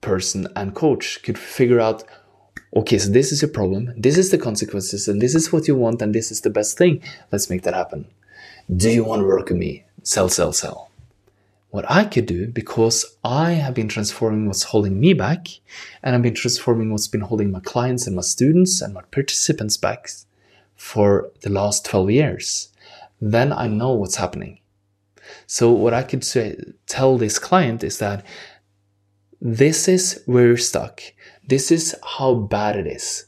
person 0.00 0.46
and 0.54 0.74
coach 0.74 1.22
could 1.22 1.38
figure 1.38 1.80
out 1.80 2.04
okay, 2.76 2.98
so 2.98 3.08
this 3.08 3.30
is 3.30 3.40
your 3.40 3.50
problem, 3.52 3.94
this 3.96 4.18
is 4.18 4.32
the 4.32 4.38
consequences, 4.38 5.06
and 5.06 5.22
this 5.22 5.36
is 5.36 5.52
what 5.52 5.68
you 5.68 5.76
want, 5.76 6.02
and 6.02 6.12
this 6.12 6.32
is 6.32 6.40
the 6.40 6.50
best 6.50 6.76
thing. 6.76 7.00
Let's 7.30 7.48
make 7.48 7.62
that 7.62 7.72
happen. 7.72 8.08
Do 8.74 8.90
you 8.90 9.04
want 9.04 9.20
to 9.20 9.26
work 9.26 9.48
with 9.48 9.58
me? 9.58 9.84
Sell, 10.02 10.28
sell, 10.28 10.52
sell 10.52 10.90
what 11.74 11.90
I 11.90 12.04
could 12.04 12.26
do 12.26 12.46
because 12.46 13.04
I 13.24 13.54
have 13.54 13.74
been 13.74 13.88
transforming 13.88 14.46
what's 14.46 14.62
holding 14.62 15.00
me 15.00 15.12
back 15.12 15.48
and 16.04 16.14
I've 16.14 16.22
been 16.22 16.32
transforming 16.32 16.92
what's 16.92 17.08
been 17.08 17.22
holding 17.22 17.50
my 17.50 17.58
clients 17.58 18.06
and 18.06 18.14
my 18.14 18.22
students 18.22 18.80
and 18.80 18.94
my 18.94 19.02
participants 19.10 19.76
back 19.76 20.08
for 20.76 21.32
the 21.40 21.50
last 21.50 21.84
12 21.84 22.12
years. 22.12 22.68
Then 23.20 23.52
I 23.52 23.66
know 23.68 23.92
what's 23.92 24.16
happening. 24.16 24.60
So 25.46 25.70
what 25.70 25.94
I 25.94 26.02
could 26.02 26.24
say, 26.24 26.56
tell 26.86 27.16
this 27.16 27.38
client 27.38 27.82
is 27.82 27.98
that 27.98 28.24
this 29.40 29.88
is 29.88 30.22
where 30.26 30.46
you're 30.46 30.56
stuck. 30.56 31.00
This 31.46 31.70
is 31.70 31.94
how 32.18 32.34
bad 32.34 32.76
it 32.76 32.86
is. 32.86 33.26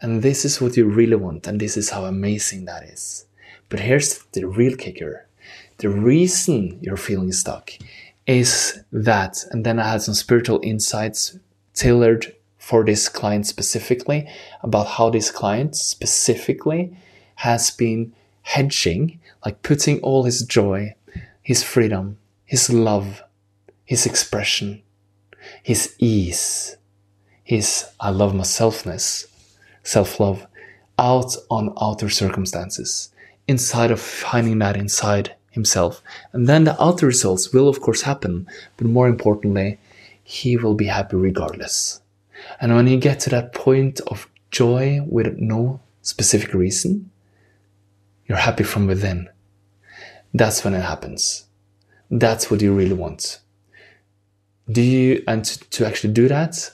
And 0.00 0.22
this 0.22 0.44
is 0.44 0.60
what 0.60 0.76
you 0.76 0.84
really 0.84 1.16
want. 1.16 1.46
And 1.46 1.60
this 1.60 1.76
is 1.76 1.90
how 1.90 2.04
amazing 2.04 2.66
that 2.66 2.84
is. 2.84 3.26
But 3.68 3.80
here's 3.80 4.22
the 4.32 4.44
real 4.44 4.76
kicker 4.76 5.28
the 5.78 5.88
reason 5.88 6.78
you're 6.82 6.96
feeling 6.96 7.30
stuck 7.30 7.70
is 8.26 8.82
that, 8.90 9.44
and 9.52 9.64
then 9.64 9.78
I 9.78 9.92
had 9.92 10.02
some 10.02 10.14
spiritual 10.14 10.60
insights 10.62 11.38
tailored 11.72 12.34
for 12.58 12.84
this 12.84 13.08
client 13.08 13.46
specifically 13.46 14.28
about 14.62 14.88
how 14.88 15.08
this 15.08 15.30
client 15.30 15.76
specifically 15.76 16.96
has 17.36 17.70
been 17.70 18.12
hedging, 18.48 19.20
like 19.44 19.62
putting 19.62 20.00
all 20.00 20.24
his 20.24 20.40
joy, 20.42 20.94
his 21.42 21.62
freedom, 21.62 22.16
his 22.46 22.72
love, 22.72 23.22
his 23.84 24.06
expression, 24.06 24.82
his 25.62 25.94
ease, 25.98 26.78
his 27.44 27.84
I 28.00 28.08
love 28.08 28.32
myselfness, 28.32 29.26
self 29.82 30.18
love 30.18 30.46
out 30.98 31.36
on 31.50 31.74
outer 31.80 32.08
circumstances, 32.08 33.10
inside 33.46 33.90
of 33.90 34.00
finding 34.00 34.58
that 34.60 34.78
inside 34.78 35.34
himself. 35.50 36.02
And 36.32 36.48
then 36.48 36.64
the 36.64 36.82
outer 36.82 37.06
results 37.06 37.52
will, 37.52 37.68
of 37.68 37.80
course, 37.82 38.02
happen. 38.02 38.48
But 38.78 38.86
more 38.86 39.08
importantly, 39.08 39.78
he 40.24 40.56
will 40.56 40.74
be 40.74 40.86
happy 40.86 41.16
regardless. 41.16 42.00
And 42.62 42.74
when 42.74 42.86
you 42.86 42.96
get 42.96 43.20
to 43.20 43.30
that 43.30 43.52
point 43.52 44.00
of 44.06 44.26
joy 44.50 45.02
with 45.06 45.36
no 45.36 45.80
specific 46.00 46.54
reason, 46.54 47.10
you're 48.28 48.38
happy 48.38 48.64
from 48.64 48.86
within. 48.86 49.28
That's 50.34 50.62
when 50.64 50.74
it 50.74 50.82
happens. 50.82 51.46
That's 52.10 52.50
what 52.50 52.60
you 52.60 52.74
really 52.74 52.94
want. 52.94 53.40
Do 54.70 54.82
you, 54.82 55.24
and 55.26 55.44
to 55.44 55.86
actually 55.86 56.12
do 56.12 56.28
that, 56.28 56.70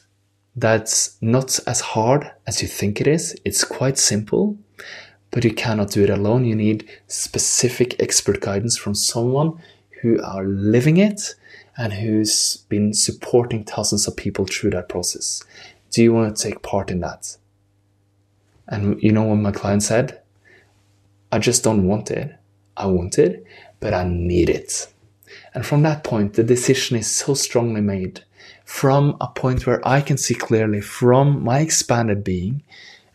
that's 0.57 1.17
not 1.21 1.59
as 1.67 1.81
hard 1.81 2.31
as 2.47 2.61
you 2.61 2.69
think 2.69 3.01
it 3.01 3.07
is. 3.07 3.37
It's 3.45 3.65
quite 3.65 3.99
simple 3.99 4.59
but 5.35 5.43
you 5.43 5.53
cannot 5.53 5.91
do 5.91 6.05
it 6.05 6.11
alone. 6.11 6.45
You 6.45 6.55
need 6.55 6.89
specific 7.09 8.01
expert 8.01 8.41
guidance 8.41 8.77
from 8.77 8.95
someone 8.95 9.61
who 10.01 10.23
are 10.23 10.45
living 10.45 10.97
it 10.97 11.35
and 11.77 11.93
who's 11.93 12.59
been 12.69 12.95
supporting 12.95 13.65
thousands 13.65 14.07
of 14.07 14.17
people 14.17 14.47
through 14.47 14.71
that 14.71 14.89
process. 14.89 15.43
Do 15.91 16.05
you 16.05 16.15
want 16.15 16.37
to 16.37 16.41
take 16.41 16.63
part 16.63 16.89
in 16.89 17.01
that? 17.01 17.37
And 18.69 19.03
you 19.03 19.11
know 19.11 19.25
what 19.25 19.37
my 19.37 19.51
client 19.51 19.83
said? 19.83 20.21
I 21.35 21.39
just 21.41 21.65
don't 21.65 21.89
want 21.89 22.13
it. 22.13 22.33
I 22.77 22.87
want 22.87 23.19
it, 23.19 23.45
but 23.81 23.93
I 23.93 24.05
need 24.05 24.49
it. 24.49 24.87
And 25.53 25.67
from 25.67 25.83
that 25.83 26.05
point, 26.05 26.35
the 26.35 26.45
decision 26.45 26.97
is 26.97 27.11
so 27.11 27.35
strongly 27.35 27.81
made 27.81 28.21
from 28.65 29.17
a 29.21 29.27
point 29.27 29.67
where 29.67 29.81
I 29.87 30.01
can 30.01 30.17
see 30.17 30.37
clearly 30.37 30.81
from 30.81 31.43
my 31.43 31.59
expanded 31.59 32.23
being 32.23 32.63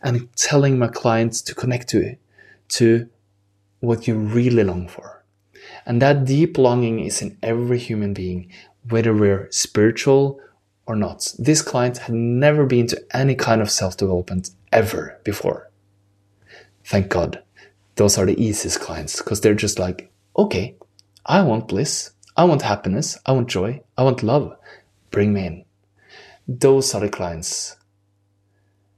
and 0.03 0.27
telling 0.35 0.77
my 0.77 0.89
clients 0.89 1.41
to 1.43 1.55
connect 1.55 1.88
to 1.91 2.01
it, 2.01 2.19
to 2.79 3.07
what 3.79 4.05
you 4.05 4.15
really 4.15 4.65
long 4.65 4.89
for. 4.89 5.23
And 5.85 6.01
that 6.01 6.25
deep 6.25 6.57
longing 6.57 6.99
is 6.99 7.21
in 7.21 7.38
every 7.41 7.79
human 7.79 8.13
being, 8.13 8.51
whether 8.89 9.13
we're 9.13 9.49
spiritual 9.49 10.41
or 10.85 10.97
not. 10.97 11.33
This 11.39 11.61
client 11.61 11.99
had 11.99 12.15
never 12.15 12.65
been 12.65 12.88
to 12.88 13.01
any 13.15 13.35
kind 13.35 13.61
of 13.61 13.71
self 13.71 13.95
development 13.95 14.49
ever 14.73 15.21
before. 15.23 15.71
Thank 16.83 17.07
God 17.07 17.43
those 17.99 18.17
are 18.17 18.25
the 18.25 18.41
easiest 18.41 18.79
clients 18.79 19.17
because 19.17 19.41
they're 19.41 19.53
just 19.53 19.77
like, 19.77 20.09
okay, 20.37 20.77
I 21.25 21.41
want 21.41 21.67
bliss, 21.67 22.11
I 22.37 22.45
want 22.45 22.61
happiness, 22.61 23.17
I 23.25 23.33
want 23.33 23.49
joy, 23.49 23.81
I 23.97 24.03
want 24.03 24.23
love. 24.23 24.55
Bring 25.11 25.33
me 25.33 25.45
in. 25.45 25.65
Those 26.47 26.95
are 26.95 27.01
the 27.01 27.09
clients. 27.09 27.75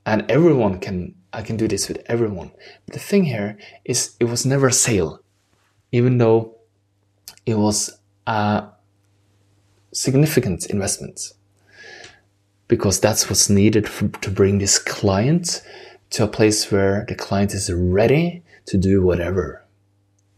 And 0.05 0.29
everyone 0.29 0.79
can, 0.79 1.15
I 1.33 1.41
can 1.41 1.57
do 1.57 1.67
this 1.67 1.87
with 1.87 2.03
everyone. 2.05 2.51
But 2.85 2.93
the 2.93 2.99
thing 2.99 3.23
here 3.23 3.57
is 3.85 4.15
it 4.19 4.25
was 4.25 4.45
never 4.45 4.67
a 4.67 4.71
sale, 4.71 5.23
even 5.91 6.19
though 6.19 6.59
it 7.47 7.55
was 7.55 7.97
a 8.27 8.67
significant 9.91 10.67
investment 10.67 11.33
because 12.67 12.99
that's 12.99 13.27
what's 13.27 13.49
needed 13.49 13.89
for, 13.89 14.09
to 14.09 14.29
bring 14.29 14.59
this 14.59 14.77
client 14.77 15.63
to 16.11 16.23
a 16.23 16.27
place 16.27 16.71
where 16.71 17.03
the 17.09 17.15
client 17.15 17.55
is 17.55 17.73
ready 17.73 18.43
to 18.65 18.77
do 18.77 19.01
whatever 19.01 19.63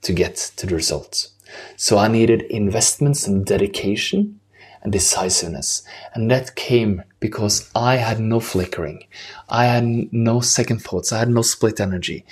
to 0.01 0.13
get 0.13 0.35
to 0.57 0.67
the 0.67 0.75
results. 0.75 1.29
So 1.75 1.97
I 1.97 2.07
needed 2.07 2.43
investments 2.43 3.27
and 3.27 3.45
dedication 3.45 4.39
and 4.81 4.91
decisiveness. 4.91 5.83
And 6.13 6.29
that 6.29 6.55
came 6.55 7.03
because 7.19 7.69
I 7.75 7.95
had 7.95 8.19
no 8.19 8.39
flickering. 8.39 9.05
I 9.49 9.65
had 9.65 10.11
no 10.11 10.41
second 10.41 10.79
thoughts. 10.81 11.11
I 11.11 11.19
had 11.19 11.29
no 11.29 11.41
split 11.41 11.79
energy. 11.79 12.25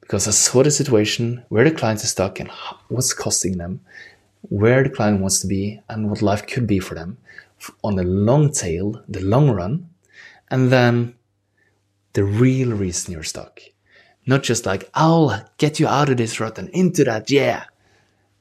Because 0.00 0.26
I 0.26 0.32
saw 0.32 0.64
the 0.64 0.70
situation 0.72 1.44
where 1.50 1.64
the 1.64 1.70
client 1.70 2.02
is 2.02 2.10
stuck 2.10 2.40
and 2.40 2.50
what's 2.88 3.12
costing 3.12 3.58
them, 3.58 3.80
where 4.42 4.82
the 4.82 4.90
client 4.90 5.20
wants 5.20 5.40
to 5.40 5.46
be, 5.46 5.80
and 5.88 6.10
what 6.10 6.20
life 6.20 6.46
could 6.46 6.66
be 6.66 6.80
for 6.80 6.94
them 6.94 7.18
on 7.84 7.96
the 7.96 8.02
long 8.02 8.50
tail, 8.50 9.02
the 9.08 9.20
long 9.20 9.50
run, 9.50 9.88
and 10.50 10.72
then 10.72 11.14
the 12.14 12.24
real 12.24 12.72
reason 12.72 13.12
you're 13.12 13.22
stuck. 13.22 13.60
Not 14.26 14.42
just 14.42 14.66
like, 14.66 14.88
I'll 14.94 15.44
get 15.58 15.80
you 15.80 15.88
out 15.88 16.08
of 16.08 16.16
this 16.18 16.38
rut 16.40 16.58
and 16.58 16.68
into 16.70 17.04
that, 17.04 17.30
yeah. 17.30 17.64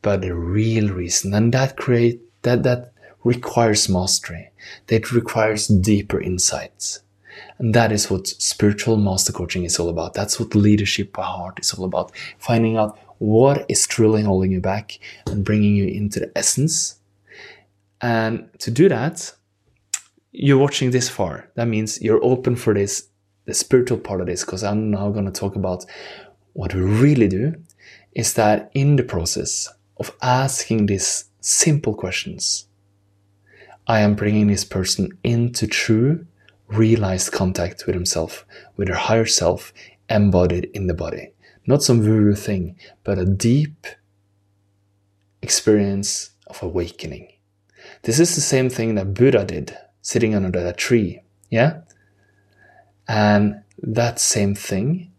But 0.02 0.22
the 0.22 0.36
real 0.36 0.90
reason. 0.94 1.34
And 1.34 1.54
that 1.54 1.78
create, 1.78 2.22
that, 2.44 2.64
that 2.64 2.94
requires 3.24 3.90
mastery. 3.90 4.52
That 4.88 5.12
requires 5.12 5.68
deeper 5.68 6.22
insights. 6.22 7.02
And 7.58 7.74
that 7.74 7.92
is 7.92 8.10
what 8.10 8.28
spiritual 8.28 8.98
master 8.98 9.34
coaching 9.34 9.64
is 9.64 9.80
all 9.80 9.90
about. 9.90 10.14
That's 10.14 10.40
what 10.40 10.56
leadership 10.56 11.14
by 11.14 11.24
heart 11.24 11.60
is 11.60 11.74
all 11.74 11.86
about. 11.86 12.12
Finding 12.38 12.78
out 12.78 12.98
what 13.18 13.66
is 13.68 13.86
truly 13.86 14.24
holding 14.24 14.52
you 14.52 14.62
back 14.62 14.98
and 15.28 15.44
bringing 15.44 15.76
you 15.76 15.88
into 15.88 16.20
the 16.22 16.32
essence. 16.38 16.96
And 18.02 18.50
to 18.60 18.72
do 18.72 18.88
that, 18.90 19.34
you're 20.32 20.58
watching 20.58 20.92
this 20.92 21.10
far. 21.10 21.50
That 21.56 21.68
means 21.68 22.02
you're 22.02 22.24
open 22.24 22.56
for 22.56 22.74
this 22.74 23.09
the 23.50 23.56
spiritual 23.56 23.98
part 23.98 24.22
of 24.22 24.28
this, 24.28 24.46
because 24.46 24.64
I'm 24.64 24.92
now 24.92 25.10
going 25.10 25.26
to 25.26 25.32
talk 25.32 25.56
about 25.56 25.84
what 26.54 26.76
we 26.76 26.82
really 26.82 27.28
do, 27.28 27.56
is 28.14 28.36
that 28.36 28.70
in 28.76 28.96
the 28.96 29.04
process 29.04 29.68
of 29.98 30.16
asking 30.22 30.86
these 30.86 31.26
simple 31.42 31.96
questions, 31.96 32.68
I 33.88 34.02
am 34.02 34.14
bringing 34.14 34.46
this 34.46 34.64
person 34.64 35.18
into 35.24 35.66
true, 35.66 36.28
realized 36.68 37.32
contact 37.32 37.88
with 37.88 37.96
himself, 37.96 38.46
with 38.78 38.88
their 38.88 38.98
higher 38.98 39.26
self 39.26 39.74
embodied 40.12 40.66
in 40.76 40.86
the 40.86 40.94
body. 40.94 41.34
Not 41.66 41.82
some 41.82 42.00
woo 42.00 42.36
thing, 42.36 42.76
but 43.04 43.18
a 43.18 43.26
deep 43.26 43.88
experience 45.42 46.32
of 46.46 46.62
awakening. 46.62 47.34
This 48.04 48.20
is 48.20 48.36
the 48.36 48.42
same 48.42 48.70
thing 48.70 48.94
that 48.94 49.16
Buddha 49.16 49.44
did, 49.44 49.76
sitting 50.04 50.36
under 50.36 50.62
that 50.62 50.78
tree. 50.78 51.22
Yeah? 51.50 51.82
And 53.10 53.64
that 53.82 54.20
same 54.20 54.54
thing, 54.54 55.12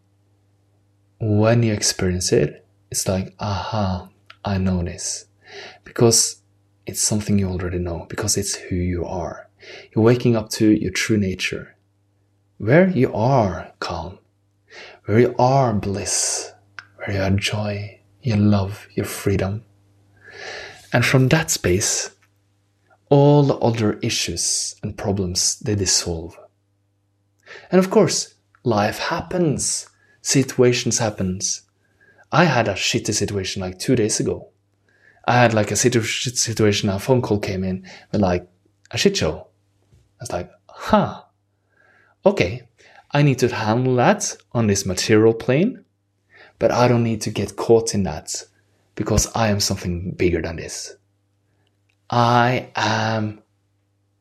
when 1.19 1.65
you 1.65 1.73
experience 1.73 2.33
it, 2.33 2.65
it's 2.89 3.09
like, 3.09 3.35
aha, 3.41 4.09
I 4.45 4.59
know 4.59 4.85
this. 4.85 5.27
Because 5.83 6.41
it's 6.87 7.03
something 7.03 7.37
you 7.37 7.49
already 7.49 7.81
know, 7.81 8.07
because 8.09 8.37
it's 8.37 8.55
who 8.55 8.77
you 8.77 9.05
are. 9.05 9.51
You're 9.93 10.05
waking 10.05 10.37
up 10.37 10.51
to 10.51 10.71
your 10.71 10.93
true 10.93 11.19
nature, 11.19 11.77
where 12.59 12.89
you 12.89 13.13
are 13.13 13.73
calm, 13.81 14.21
where 15.07 15.19
you 15.19 15.35
are 15.37 15.75
bliss, 15.75 16.53
where 16.97 17.17
you 17.17 17.23
are 17.23 17.31
joy, 17.31 18.01
your 18.23 18.37
love, 18.37 18.87
your 18.95 19.07
freedom. 19.07 19.65
And 20.93 21.05
from 21.05 21.27
that 21.29 21.51
space, 21.51 22.11
all 23.09 23.43
the 23.43 23.57
other 23.57 23.95
issues 23.95 24.77
and 24.81 24.97
problems 24.97 25.59
they 25.59 25.75
dissolve. 25.75 26.39
And 27.71 27.79
of 27.79 27.91
course, 27.91 28.35
life 28.65 28.99
happens. 28.99 29.89
Situations 30.23 30.99
happens. 30.99 31.63
I 32.33 32.45
had 32.45 32.69
a 32.69 32.75
shitty 32.75 33.15
situation 33.15 33.63
like 33.63 33.79
two 33.79 33.97
days 33.97 34.21
ago. 34.21 34.49
I 35.27 35.35
had 35.35 35.55
like 35.55 35.71
a 35.71 35.77
situation, 35.77 36.89
a 36.89 36.99
phone 36.99 37.23
call 37.23 37.39
came 37.39 37.65
in 37.65 37.87
with 38.13 38.21
like 38.21 38.49
a 38.91 38.99
shit 38.99 39.17
show. 39.17 39.47
I 40.21 40.23
was 40.23 40.33
like, 40.33 40.51
huh, 40.69 41.23
okay, 42.25 42.69
I 43.13 43.23
need 43.23 43.39
to 43.41 43.55
handle 43.55 43.97
that 43.97 44.37
on 44.53 44.67
this 44.67 44.87
material 44.87 45.35
plane, 45.35 45.85
but 46.59 46.71
I 46.71 46.89
don't 46.89 47.03
need 47.03 47.21
to 47.23 47.31
get 47.31 47.57
caught 47.57 47.95
in 47.95 48.05
that 48.05 48.45
because 48.95 49.31
I 49.35 49.49
am 49.49 49.61
something 49.61 50.13
bigger 50.13 50.43
than 50.43 50.57
this. 50.57 50.95
I 52.11 52.71
am 52.77 53.43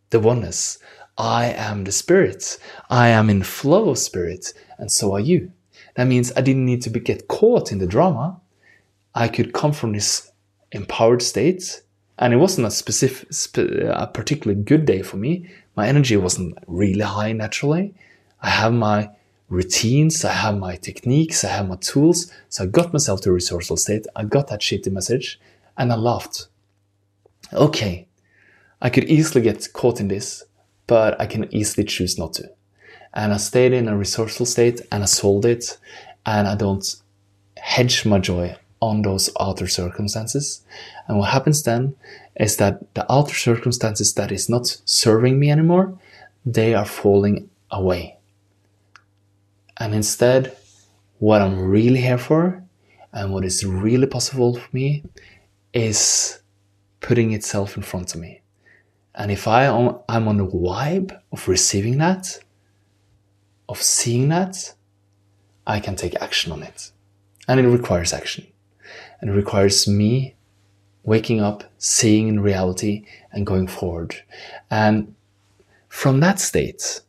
the 0.09 0.19
oneness. 0.19 0.79
I 1.19 1.47
am 1.47 1.84
the 1.84 1.91
spirit. 1.91 2.58
I 2.89 3.10
am 3.10 3.29
in 3.29 3.43
flow 3.43 3.89
of 3.89 3.97
spirit, 3.97 4.53
and 4.77 4.89
so 4.89 5.13
are 5.13 5.19
you. 5.19 5.51
That 5.95 6.08
means 6.08 6.32
I 6.38 6.41
didn't 6.41 6.65
need 6.65 6.82
to 6.84 6.89
be, 6.89 7.01
get 7.01 7.27
caught 7.27 7.73
in 7.73 7.79
the 7.79 7.86
drama. 7.86 8.39
I 9.13 9.27
could 9.27 9.51
come 9.51 9.73
from 9.73 9.91
this 9.91 10.32
empowered 10.71 11.21
state, 11.21 11.82
and 12.17 12.34
it 12.34 12.38
wasn't 12.38 12.67
a 12.67 12.71
specific, 12.71 13.29
a 13.58 14.08
particularly 14.08 14.63
good 14.63 14.86
day 14.86 15.01
for 15.01 15.17
me. 15.17 15.49
My 15.75 15.89
energy 15.89 16.15
wasn't 16.15 16.58
really 16.67 17.01
high 17.01 17.34
naturally. 17.34 17.93
I 18.41 18.49
have 18.49 18.71
my 18.71 19.10
routines, 19.49 20.23
I 20.23 20.32
have 20.32 20.58
my 20.58 20.77
techniques, 20.77 21.43
I 21.43 21.49
have 21.49 21.67
my 21.67 21.75
tools. 21.82 22.32
So 22.47 22.63
I 22.63 22.67
got 22.67 22.93
myself 22.93 23.19
to 23.21 23.29
a 23.29 23.34
resourceful 23.34 23.75
state. 23.75 24.08
I 24.15 24.23
got 24.23 24.47
that 24.47 24.62
shitty 24.62 24.89
message, 24.89 25.38
and 25.77 25.91
I 25.91 25.95
laughed. 25.95 26.47
Okay, 27.51 28.08
I 28.82 28.89
could 28.89 29.05
easily 29.10 29.41
get 29.41 29.67
caught 29.73 29.99
in 29.99 30.08
this 30.08 30.45
but 30.89 31.21
I 31.21 31.28
can 31.28 31.54
easily 31.54 31.86
choose 31.86 32.17
not 32.17 32.34
to. 32.34 32.49
And 33.13 33.32
I 33.32 33.38
stayed 33.38 33.73
in 33.73 33.88
a 33.88 33.95
resourceful 33.95 34.47
state 34.47 34.82
and 34.91 35.04
I 35.04 35.06
sold 35.06 35.45
it 35.45 35.78
and 36.25 36.47
I 36.47 36.56
don't 36.56 36.95
hedge 37.58 38.06
my 38.08 38.17
joy 38.17 38.58
on 38.82 39.04
those 39.04 39.30
outer 39.39 39.67
circumstances. 39.67 40.63
And 41.08 41.19
what 41.19 41.30
happens 41.30 41.62
then 41.62 41.95
is 42.39 42.58
that 42.58 42.95
the 42.95 43.06
outer 43.12 43.36
circumstances 43.36 44.15
that 44.15 44.32
is 44.32 44.49
not 44.49 44.82
serving 44.86 45.39
me 45.39 45.52
anymore, 45.52 45.95
they 46.43 46.73
are 46.73 46.86
falling 46.86 47.52
away. 47.69 48.17
And 49.78 49.93
instead, 49.93 50.58
what 51.19 51.43
I'm 51.43 51.69
really 51.69 52.02
here 52.02 52.17
for 52.17 52.63
and 53.13 53.32
what 53.32 53.45
is 53.45 53.63
really 53.63 54.08
possible 54.08 54.56
for 54.56 54.69
me 54.73 55.04
is 55.71 56.39
putting 56.99 57.32
itself 57.32 57.78
in 57.78 57.84
front 57.84 58.15
of 58.15 58.21
me. 58.21 58.38
And 59.15 59.31
if 59.31 59.47
I 59.47 59.65
I'm 59.67 60.27
on 60.27 60.37
the 60.37 60.45
vibe 60.45 61.19
of 61.31 61.47
receiving 61.47 61.97
that, 61.97 62.39
of 63.67 63.81
seeing 63.81 64.29
that, 64.29 64.73
I 65.65 65.79
can 65.79 65.95
take 65.95 66.15
action 66.21 66.51
on 66.51 66.63
it. 66.63 66.91
And 67.47 67.59
it 67.59 67.67
requires 67.67 68.13
action. 68.13 68.47
And 69.19 69.29
it 69.29 69.33
requires 69.33 69.87
me 69.87 70.35
waking 71.03 71.41
up, 71.41 71.63
seeing 71.77 72.27
in 72.27 72.39
reality, 72.39 73.05
and 73.31 73.45
going 73.45 73.67
forward. 73.67 74.15
And 74.69 75.15
from 75.87 76.19
that 76.19 76.39
state, 76.39 77.01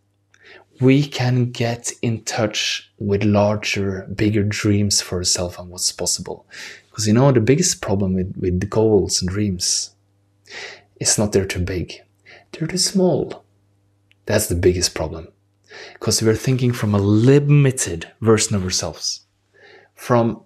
we 0.80 1.06
can 1.06 1.50
get 1.50 1.92
in 2.00 2.22
touch 2.24 2.90
with 2.98 3.22
larger, 3.22 4.08
bigger 4.14 4.42
dreams 4.42 5.00
for 5.00 5.18
ourselves 5.18 5.58
and 5.58 5.68
what's 5.68 5.92
possible. 5.92 6.46
Because 6.88 7.06
you 7.06 7.12
know, 7.12 7.30
the 7.30 7.40
biggest 7.40 7.82
problem 7.82 8.14
with, 8.14 8.34
with 8.36 8.70
goals 8.70 9.20
and 9.20 9.30
dreams 9.30 9.90
it's 11.00 11.18
not 11.18 11.32
they're 11.32 11.46
too 11.46 11.64
big. 11.64 11.94
They're 12.52 12.68
too 12.68 12.78
small. 12.78 13.44
That's 14.26 14.46
the 14.46 14.54
biggest 14.54 14.94
problem. 14.94 15.28
because 15.94 16.22
we're 16.22 16.34
thinking 16.34 16.72
from 16.72 16.94
a 16.94 16.98
limited 16.98 18.10
version 18.20 18.56
of 18.56 18.64
ourselves. 18.64 19.26
From 19.94 20.42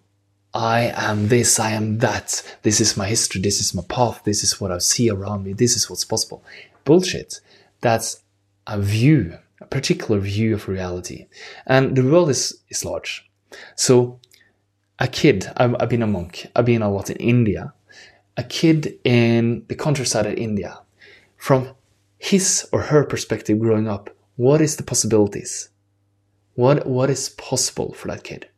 I 0.53 0.93
am 0.95 1.29
this, 1.29 1.59
I 1.59 1.73
am 1.73 1.99
that, 1.99 2.43
this 2.63 2.81
is 2.81 2.97
my 2.97 3.09
history, 3.09 3.41
this 3.41 3.61
is 3.61 3.75
my 3.75 3.83
path, 3.89 4.23
this 4.25 4.45
is 4.45 4.61
what 4.61 4.71
I 4.71 4.79
see 4.79 5.11
around 5.11 5.45
me, 5.45 5.53
this 5.53 5.75
is 5.77 5.91
what's 5.91 6.05
possible. 6.05 6.45
Bullshit. 6.85 7.41
That's 7.81 8.23
a 8.67 8.81
view, 8.81 9.39
a 9.61 9.67
particular 9.67 10.21
view 10.21 10.55
of 10.55 10.69
reality. 10.69 11.27
And 11.67 11.97
the 11.97 12.05
world 12.05 12.31
is, 12.31 12.61
is 12.69 12.85
large. 12.85 13.29
So 13.75 14.21
a 14.99 15.09
kid, 15.09 15.51
I've, 15.57 15.75
I've 15.81 15.89
been 15.89 16.03
a 16.03 16.07
monk, 16.07 16.47
I've 16.55 16.67
been 16.67 16.83
a 16.83 16.91
lot 16.91 17.11
in 17.11 17.17
India, 17.17 17.73
a 18.37 18.43
kid 18.43 18.99
in 19.05 19.65
the 19.69 19.75
countryside 19.75 20.27
of 20.27 20.35
India, 20.35 20.81
from 21.37 21.71
his 22.19 22.69
or 22.73 22.83
her 22.83 23.05
perspective 23.05 23.59
growing 23.61 23.89
up, 23.89 24.11
what 24.37 24.61
is 24.61 24.77
the 24.77 24.83
possibilities? 24.83 25.69
What, 26.55 26.87
what 26.87 27.11
is 27.11 27.29
possible 27.31 27.93
for 27.93 28.09
that 28.09 28.25
kid? 28.25 28.49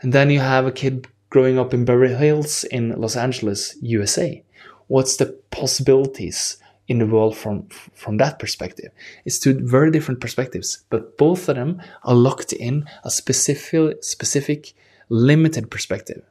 And 0.00 0.12
then 0.12 0.30
you 0.30 0.40
have 0.40 0.66
a 0.66 0.72
kid 0.72 1.08
growing 1.30 1.58
up 1.58 1.74
in 1.74 1.84
Beverly 1.84 2.14
Hills 2.14 2.64
in 2.64 3.00
Los 3.00 3.16
Angeles, 3.16 3.76
USA. 3.80 4.42
What's 4.86 5.16
the 5.16 5.38
possibilities 5.50 6.58
in 6.86 6.98
the 6.98 7.06
world 7.06 7.36
from, 7.36 7.68
from 7.94 8.18
that 8.18 8.38
perspective? 8.38 8.92
It's 9.24 9.38
two 9.38 9.54
very 9.54 9.90
different 9.90 10.20
perspectives, 10.20 10.84
but 10.90 11.18
both 11.18 11.48
of 11.48 11.56
them 11.56 11.82
are 12.04 12.14
locked 12.14 12.52
in 12.52 12.84
a 13.02 13.10
specific, 13.10 14.04
specific 14.04 14.74
limited 15.08 15.70
perspective. 15.70 16.22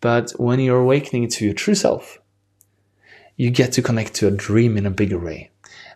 But 0.00 0.30
when 0.32 0.60
you're 0.60 0.80
awakening 0.80 1.28
to 1.28 1.44
your 1.44 1.54
true 1.54 1.74
self, 1.74 2.18
you 3.36 3.50
get 3.50 3.72
to 3.72 3.82
connect 3.82 4.14
to 4.14 4.28
a 4.28 4.32
dream 4.32 4.76
in 4.76 4.86
a 4.86 4.90
bigger 4.90 5.18
way. 5.18 5.50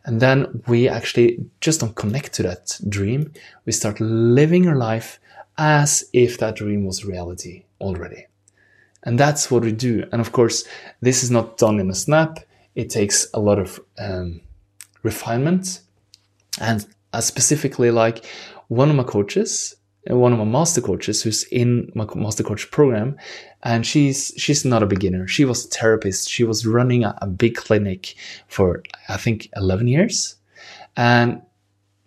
And 0.05 0.21
then 0.21 0.63
we 0.67 0.89
actually 0.89 1.45
just 1.61 1.81
don't 1.81 1.95
connect 1.95 2.33
to 2.35 2.43
that 2.45 2.79
dream. 2.89 3.33
We 3.65 3.73
start 3.73 4.01
living 4.01 4.67
our 4.69 4.77
life 4.77 5.21
as 5.59 6.05
if 6.13 6.39
that 6.39 6.57
dream 6.57 6.85
was 6.85 7.05
reality 7.05 7.65
already. 7.81 8.27
And 9.05 9.19
that's 9.19 9.51
what 9.51 9.63
we 9.63 9.73
do. 9.73 10.07
And 10.13 10.21
of 10.21 10.33
course, 10.33 10.65
this 11.01 11.23
is 11.23 11.31
not 11.31 11.59
done 11.59 11.81
in 11.81 11.91
a 11.91 11.95
snap. 11.95 12.39
It 12.75 12.91
takes 12.91 13.27
a 13.35 13.41
lot 13.41 13.59
of 13.59 13.81
um, 13.99 14.41
refinement. 15.03 15.81
And 16.61 16.87
uh, 17.13 17.21
specifically, 17.21 17.91
like 17.91 18.25
one 18.69 18.91
of 18.91 18.97
my 18.97 19.03
coaches, 19.03 19.77
Uh, 20.11 20.17
one 20.17 20.33
of 20.33 20.39
my 20.39 20.45
master 20.45 20.81
coaches 20.81 21.23
who's 21.23 21.45
in 21.45 21.91
my 21.95 22.07
master 22.15 22.43
coach 22.43 22.71
program 22.71 23.17
and 23.63 23.87
she's 23.87 24.33
she's 24.37 24.65
not 24.65 24.83
a 24.83 24.87
beginner. 24.87 25.29
She 25.29 25.45
was 25.45 25.65
a 25.65 25.69
therapist. 25.69 26.29
She 26.29 26.45
was 26.45 26.67
running 26.67 27.05
a, 27.05 27.17
a, 27.23 27.27
big 27.27 27.55
clinic 27.55 28.15
for 28.49 28.83
i 29.09 29.17
think 29.17 29.49
11 29.57 29.87
years. 29.87 30.37
And 30.97 31.43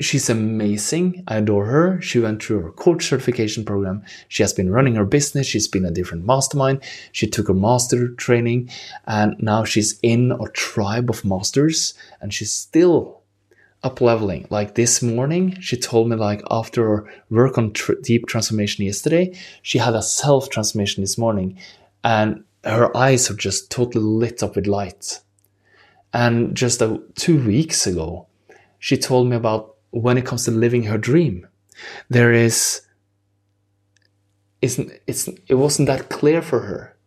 she's 0.02 0.30
amazing. 0.30 1.24
I 1.28 1.38
adore 1.38 1.66
her. 1.66 2.02
She 2.02 2.20
went 2.20 2.44
through 2.44 2.62
her 2.62 2.72
coach 2.72 3.06
certification 3.06 3.64
program. 3.64 4.04
She 4.28 4.44
has 4.44 4.54
been 4.54 4.72
running 4.72 4.96
her 4.96 5.06
business. 5.06 5.48
She's 5.48 5.68
been 5.68 5.86
a 5.86 5.92
different 5.92 6.26
mastermind. 6.26 6.84
She 7.14 7.28
took 7.28 7.48
her 7.48 7.54
master 7.54 8.10
training 8.10 8.70
and 9.08 9.36
now 9.40 9.64
she's 9.64 10.00
in 10.02 10.34
a 10.34 10.50
tribe 10.50 11.10
of 11.10 11.24
masters 11.24 11.94
and 12.20 12.34
she's 12.34 12.52
still 12.52 13.22
up 13.86 14.02
leveling. 14.02 14.48
Like 14.50 14.74
this 14.74 15.02
morning, 15.04 15.58
she 15.62 15.78
told 15.78 16.10
me 16.10 16.16
like 16.16 16.42
after 16.50 17.08
work 17.30 17.58
on 17.58 17.72
tr- 17.72 18.02
deep 18.02 18.26
transformation 18.26 18.84
yesterday, 18.84 19.38
she 19.62 19.78
had 19.78 19.94
a 19.94 20.02
self 20.02 20.50
transformation 20.50 21.04
this 21.04 21.18
morning, 21.18 21.58
and 22.04 22.44
her 22.64 22.96
eyes 22.98 23.30
are 23.30 23.36
just 23.36 23.70
totally 23.70 24.04
lit 24.04 24.42
up 24.42 24.56
with 24.56 24.66
light. 24.66 25.22
And 26.12 26.56
just 26.56 26.82
a, 26.82 27.00
two 27.14 27.46
weeks 27.46 27.86
ago, 27.86 28.28
she 28.80 28.98
told 28.98 29.28
me 29.28 29.36
about 29.36 29.76
when 29.92 30.18
it 30.18 30.26
comes 30.26 30.46
to 30.46 30.52
living 30.52 30.84
her 30.86 30.98
dream, 30.98 31.48
there 32.10 32.34
is. 32.34 32.82
Isn't 34.62 34.92
it's 35.06 35.28
it 35.48 35.56
wasn't 35.56 35.88
that 35.90 36.10
clear 36.10 36.42
for 36.42 36.62
her, 36.62 36.98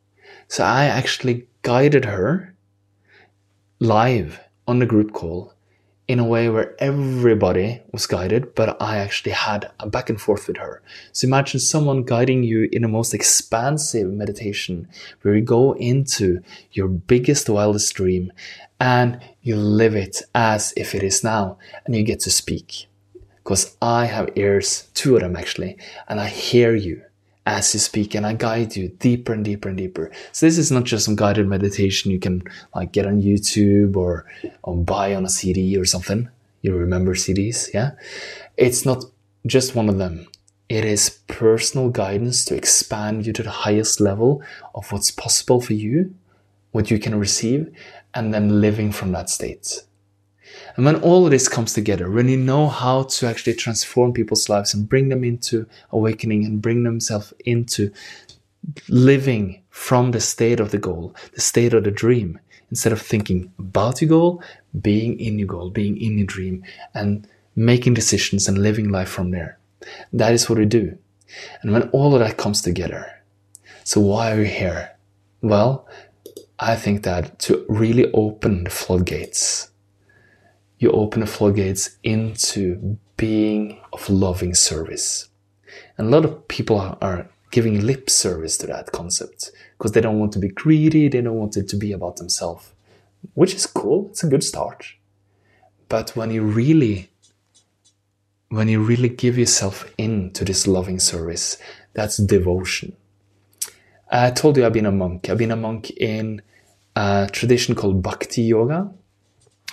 so 0.47 0.63
I 0.63 0.85
actually 0.85 1.49
guided 1.63 2.05
her 2.05 2.55
live 3.81 4.39
on 4.69 4.79
the 4.79 4.87
group 4.87 5.13
call 5.13 5.55
in 6.09 6.19
a 6.19 6.25
way 6.25 6.49
where 6.49 6.75
everybody 6.79 7.83
was 7.93 8.07
guided, 8.07 8.55
but 8.55 8.81
I 8.81 8.97
actually 8.97 9.33
had 9.33 9.71
a 9.79 9.87
back 9.87 10.09
and 10.09 10.19
forth 10.19 10.49
with 10.49 10.57
her. 10.57 10.81
So 11.13 11.27
imagine 11.27 11.61
someone 11.61 12.03
guiding 12.03 12.43
you 12.43 12.67
in 12.73 12.83
a 12.83 12.89
most 12.89 13.13
expansive 13.13 14.11
meditation 14.11 14.89
where 15.21 15.37
you 15.37 15.43
go 15.43 15.73
into 15.75 16.43
your 16.73 16.89
biggest, 16.89 17.51
wildest 17.51 17.95
dream 17.95 18.33
and 18.81 19.21
you 19.43 19.57
live 19.57 19.95
it 19.95 20.23
as 20.35 20.73
if 20.79 20.95
it 20.95 21.03
is 21.03 21.23
now 21.23 21.59
and 21.85 21.95
you 21.95 22.03
get 22.03 22.21
to 22.21 22.31
speak. 22.31 22.87
Because 23.37 23.77
I 23.83 24.07
have 24.07 24.31
ears, 24.35 24.89
two 24.95 25.15
of 25.15 25.21
them 25.21 25.37
actually, 25.37 25.77
and 26.09 26.21
I 26.21 26.29
hear 26.29 26.75
you 26.75 27.03
as 27.49 27.73
you 27.73 27.81
speak 27.81 28.15
and 28.15 28.27
I 28.27 28.35
guide 28.35 28.77
you 28.77 28.89
deeper 28.89 29.33
and 29.33 29.43
deeper 29.43 29.71
and 29.71 29.79
deeper. 29.79 30.11
So 30.33 30.45
this 30.45 30.59
is 30.59 30.71
not 30.71 30.85
just 30.85 31.07
some 31.07 31.17
guided 31.17 31.49
meditation 31.49 32.11
you 32.11 32.21
can 32.21 32.43
like 32.75 32.93
get 32.93 33.07
on 33.07 33.23
YouTube 33.23 33.97
or, 33.97 34.27
or 34.63 34.77
buy 34.77 35.15
on 35.15 35.25
a 35.25 35.31
CD 35.31 35.77
or 35.79 35.87
something. 35.87 36.29
You 36.61 36.77
remember 36.77 37.15
CDs, 37.15 37.73
yeah? 37.73 37.93
It's 38.59 38.85
not 38.85 39.03
just 39.47 39.75
one 39.75 39.89
of 39.89 39.97
them. 39.97 40.27
It 40.69 40.85
is 40.85 41.21
personal 41.27 41.89
guidance 41.89 42.45
to 42.47 42.55
expand 42.55 43.27
you 43.27 43.33
to 43.33 43.43
the 43.43 43.51
highest 43.65 43.99
level 43.99 44.43
of 44.75 44.93
what's 44.93 45.11
possible 45.11 45.63
for 45.63 45.73
you, 45.73 46.15
what 46.73 46.91
you 46.91 46.99
can 46.99 47.19
receive, 47.19 47.75
and 48.13 48.35
then 48.35 48.61
living 48.61 48.93
from 48.93 49.13
that 49.13 49.31
state. 49.31 49.81
And 50.77 50.85
when 50.85 50.97
all 50.97 51.25
of 51.25 51.31
this 51.31 51.49
comes 51.49 51.73
together, 51.73 52.11
when 52.11 52.29
you 52.29 52.37
know 52.37 52.69
how 52.69 53.05
to 53.05 53.27
actually 53.27 53.55
transform 53.55 54.13
people's 54.13 54.49
lives 54.49 54.75
and 54.75 54.89
bring 54.89 55.09
them 55.09 55.25
into 55.25 55.67
awakening 55.91 56.45
and 56.45 56.63
bring 56.63 56.85
themselves 56.85 57.33
into 57.45 57.93
living 58.89 59.63
from 59.71 60.13
the 60.13 60.21
state 60.21 60.61
of 60.61 60.71
the 60.71 60.79
goal, 60.79 61.15
the 61.35 61.41
state 61.41 61.75
of 61.75 61.85
the 61.85 61.91
dream, 61.91 62.39
instead 62.71 62.93
of 62.93 63.01
thinking 63.01 63.53
about 63.59 64.01
your 64.01 64.09
goal, 64.09 64.43
being 64.81 65.19
in 65.19 65.39
your 65.39 65.49
goal, 65.49 65.71
being 65.71 66.01
in 66.01 66.19
your 66.19 66.27
dream, 66.27 66.63
and 66.95 67.27
making 67.57 67.95
decisions 67.95 68.47
and 68.47 68.59
living 68.59 68.89
life 68.89 69.09
from 69.09 69.31
there. 69.31 69.59
That 70.13 70.33
is 70.33 70.49
what 70.49 70.59
we 70.59 70.67
do. 70.67 70.97
And 71.63 71.73
when 71.73 71.89
all 71.91 72.15
of 72.15 72.21
that 72.21 72.37
comes 72.37 72.63
together, 72.63 73.21
so 73.85 74.01
why 74.01 74.33
are 74.33 74.39
we 74.39 74.49
here? 74.49 74.97
Well, 75.43 75.89
I 76.59 76.77
think 76.77 77.05
that 77.05 77.39
to 77.41 77.65
really 77.69 78.11
open 78.13 78.65
the 78.65 78.71
floodgates 78.71 79.71
you 80.79 80.91
open 80.93 81.21
the 81.21 81.27
floodgates 81.27 81.97
into 82.03 82.99
being 83.17 83.81
of 83.93 84.09
loving 84.09 84.55
service. 84.55 85.29
And 85.97 86.09
a 86.09 86.11
lot 86.11 86.25
of 86.25 86.49
people 86.49 86.97
are, 87.01 87.29
giving 87.51 87.81
lip 87.87 88.11
service 88.11 88.59
to 88.59 88.67
that 88.67 88.93
concept 88.93 89.51
because 89.77 89.93
they 89.93 90.01
don't 90.01 90.19
want 90.19 90.33
to 90.33 90.39
be 90.39 90.49
greedy, 90.49 91.09
they 91.09 91.21
don't 91.21 91.39
want 91.39 91.57
it 91.57 91.69
to 91.69 91.77
be 91.77 91.93
about 91.93 92.17
themselves, 92.17 92.73
which 93.35 93.55
is 93.55 93.67
cool. 93.67 94.09
It's 94.11 94.23
a 94.23 94.29
good 94.29 94.45
start. 94.45 94.85
But 95.89 96.15
when 96.15 96.31
you 96.31 96.43
really 96.43 97.09
when 98.51 98.69
you 98.69 98.83
really 98.83 99.11
give 99.11 99.37
yourself 99.37 99.93
in 99.99 100.31
to 100.33 100.43
this 100.43 100.67
loving 100.67 100.99
service, 100.99 101.59
that's 101.93 102.17
devotion. 102.17 102.97
I 104.11 104.31
told 104.31 104.57
you 104.57 104.65
I've 104.65 104.73
been 104.73 104.87
a 104.87 104.93
monk. 104.93 105.29
I've 105.29 105.37
been 105.37 105.51
a 105.51 105.57
monk 105.57 105.91
in 105.91 106.41
a 106.97 107.29
tradition 107.31 107.75
called 107.75 108.03
Bhakti 108.03 108.43
Yoga, 108.43 108.91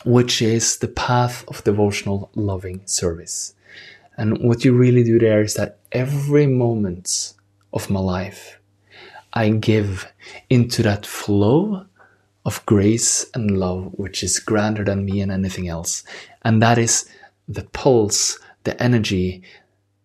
which 0.03 0.41
is 0.41 0.77
the 0.77 0.87
path 0.87 1.43
of 1.47 1.63
devotional 1.63 2.29
loving 2.35 2.81
service. 2.85 3.53
And 4.17 4.37
what 4.39 4.63
you 4.63 4.73
really 4.73 5.03
do 5.03 5.19
there 5.19 5.41
is 5.41 5.55
that 5.55 5.79
every 5.91 6.47
moment 6.47 7.33
of 7.73 7.89
my 7.89 7.99
life, 7.99 8.59
I 9.33 9.49
give 9.49 10.07
into 10.49 10.83
that 10.83 11.05
flow 11.05 11.85
of 12.45 12.65
grace 12.65 13.25
and 13.33 13.57
love, 13.59 13.91
which 13.93 14.23
is 14.23 14.39
grander 14.39 14.83
than 14.83 15.05
me 15.05 15.19
and 15.21 15.31
anything 15.31 15.67
else. 15.67 16.03
And 16.43 16.61
that 16.61 16.77
is 16.77 17.09
the 17.47 17.63
pulse, 17.73 18.39
the 18.63 18.81
energy, 18.81 19.43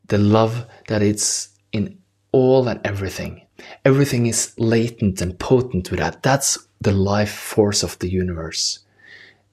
the 0.08 0.18
love 0.18 0.66
that 0.88 1.02
it's 1.02 1.50
in 1.72 1.98
all 2.32 2.66
and 2.66 2.80
everything. 2.84 3.42
Everything 3.84 4.26
is 4.26 4.54
latent 4.58 5.20
and 5.20 5.38
potent 5.38 5.90
with 5.90 6.00
that. 6.00 6.22
That's 6.22 6.58
the 6.80 6.92
life 6.92 7.32
force 7.32 7.82
of 7.82 7.98
the 7.98 8.10
universe. 8.10 8.80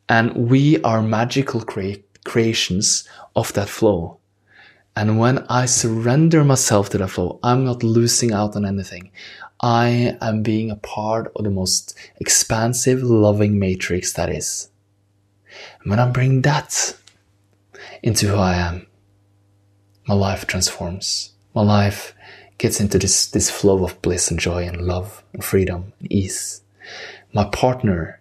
And 0.09 0.49
we 0.49 0.81
are 0.83 1.01
magical 1.01 1.61
crea- 1.61 2.03
creations 2.23 3.07
of 3.35 3.53
that 3.53 3.69
flow. 3.69 4.19
And 4.95 5.19
when 5.19 5.39
I 5.47 5.65
surrender 5.65 6.43
myself 6.43 6.89
to 6.89 6.97
that 6.97 7.09
flow, 7.09 7.39
I'm 7.43 7.65
not 7.65 7.83
losing 7.83 8.33
out 8.33 8.55
on 8.55 8.65
anything. 8.65 9.11
I 9.61 10.17
am 10.21 10.43
being 10.43 10.71
a 10.71 10.75
part 10.75 11.31
of 11.35 11.43
the 11.43 11.49
most 11.49 11.95
expansive, 12.19 13.03
loving 13.03 13.59
matrix 13.59 14.13
that 14.13 14.29
is. 14.29 14.69
And 15.81 15.89
when 15.89 15.99
I 15.99 16.09
bring 16.09 16.41
that 16.43 16.95
into 18.03 18.27
who 18.27 18.37
I 18.37 18.55
am, 18.55 18.87
my 20.07 20.15
life 20.15 20.47
transforms. 20.47 21.33
My 21.53 21.63
life 21.63 22.15
gets 22.57 22.79
into 22.79 22.97
this, 22.97 23.27
this 23.27 23.51
flow 23.51 23.83
of 23.83 24.01
bliss 24.01 24.31
and 24.31 24.39
joy 24.39 24.63
and 24.63 24.81
love 24.81 25.23
and 25.33 25.43
freedom 25.43 25.93
and 25.99 26.11
ease. 26.11 26.61
My 27.33 27.45
partner 27.45 28.19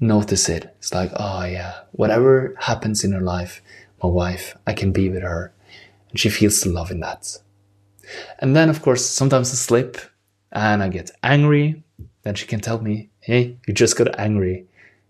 notice 0.00 0.48
it. 0.48 0.74
It's 0.78 0.94
like, 0.94 1.10
oh 1.16 1.44
yeah, 1.44 1.80
whatever 1.92 2.54
happens 2.58 3.04
in 3.04 3.12
her 3.12 3.20
life, 3.20 3.62
my 4.02 4.08
wife, 4.08 4.56
I 4.66 4.72
can 4.72 4.92
be 4.92 5.08
with 5.08 5.22
her 5.22 5.52
And 6.10 6.20
she 6.20 6.30
feels 6.30 6.60
the 6.62 6.70
love 6.70 6.90
in 6.90 7.00
that. 7.00 7.38
And 8.38 8.56
then, 8.56 8.70
of 8.70 8.82
course, 8.82 9.04
sometimes 9.04 9.50
I 9.50 9.54
slip 9.54 9.98
and 10.52 10.82
I 10.82 10.88
get 10.88 11.10
angry. 11.22 11.82
Then 12.22 12.34
she 12.34 12.46
can 12.46 12.60
tell 12.60 12.80
me, 12.80 13.10
hey, 13.20 13.58
you 13.66 13.74
just 13.74 13.98
got 13.98 14.18
angry 14.18 14.66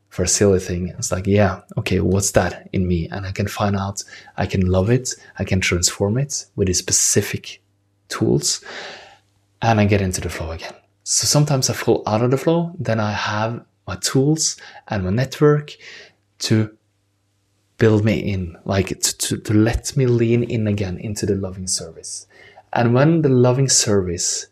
for 0.08 0.24
a 0.24 0.28
silly 0.28 0.58
thing. 0.58 0.88
It's 0.98 1.12
like, 1.12 1.26
yeah, 1.26 1.60
okay, 1.78 2.00
what's 2.00 2.32
that 2.32 2.68
in 2.72 2.88
me? 2.88 3.08
And 3.10 3.26
I 3.26 3.32
can 3.32 3.46
find 3.46 3.76
out, 3.76 4.02
I 4.36 4.46
can 4.46 4.66
love 4.66 4.90
it, 4.90 5.14
I 5.38 5.44
can 5.44 5.60
transform 5.60 6.18
it 6.18 6.46
with 6.56 6.66
these 6.66 6.78
specific 6.78 7.62
tools, 8.08 8.64
and 9.62 9.78
I 9.78 9.84
get 9.84 10.00
into 10.00 10.20
the 10.20 10.28
flow 10.28 10.50
again. 10.50 10.74
So 11.04 11.26
sometimes 11.26 11.70
I 11.70 11.74
fall 11.74 12.02
out 12.06 12.22
of 12.22 12.30
the 12.30 12.38
flow, 12.38 12.72
then 12.78 12.98
I 12.98 13.12
have 13.12 13.64
my 13.86 13.96
tools 13.96 14.56
and 14.88 15.04
my 15.04 15.10
network 15.10 15.72
to 16.38 16.76
build 17.78 18.04
me 18.04 18.18
in, 18.18 18.56
like 18.64 18.88
to, 18.88 19.18
to, 19.18 19.36
to 19.38 19.54
let 19.54 19.96
me 19.96 20.06
lean 20.06 20.42
in 20.42 20.66
again 20.66 20.98
into 20.98 21.26
the 21.26 21.34
loving 21.34 21.66
service. 21.66 22.26
And 22.72 22.94
when 22.94 23.22
the 23.22 23.28
loving 23.28 23.68
service 23.68 24.46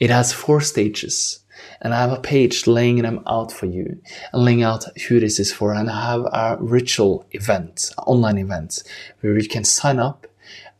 it 0.00 0.10
has 0.10 0.32
four 0.32 0.60
stages. 0.60 1.38
And 1.80 1.94
I 1.94 2.00
have 2.00 2.12
a 2.12 2.20
page 2.20 2.66
laying 2.66 3.02
them 3.02 3.22
out 3.26 3.52
for 3.52 3.66
you 3.66 4.00
and 4.32 4.44
laying 4.44 4.62
out 4.62 4.84
who 5.02 5.20
this 5.20 5.38
is 5.38 5.52
for. 5.52 5.74
And 5.74 5.90
I 5.90 6.12
have 6.12 6.22
a 6.22 6.56
ritual 6.60 7.26
event, 7.32 7.92
online 8.06 8.38
event, 8.38 8.82
where 9.20 9.38
you 9.38 9.48
can 9.48 9.64
sign 9.64 9.98
up 9.98 10.26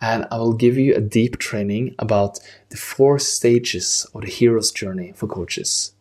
and 0.03 0.27
I 0.33 0.38
will 0.38 0.53
give 0.53 0.77
you 0.77 0.95
a 0.97 1.01
deep 1.01 1.38
training 1.38 1.95
about 1.97 2.41
the 2.71 2.77
four 2.77 3.21
stages 3.21 4.05
of 4.12 4.23
the 4.23 4.27
hero's 4.27 4.73
journey 4.73 5.12
for 5.15 5.29
coaches 5.29 5.93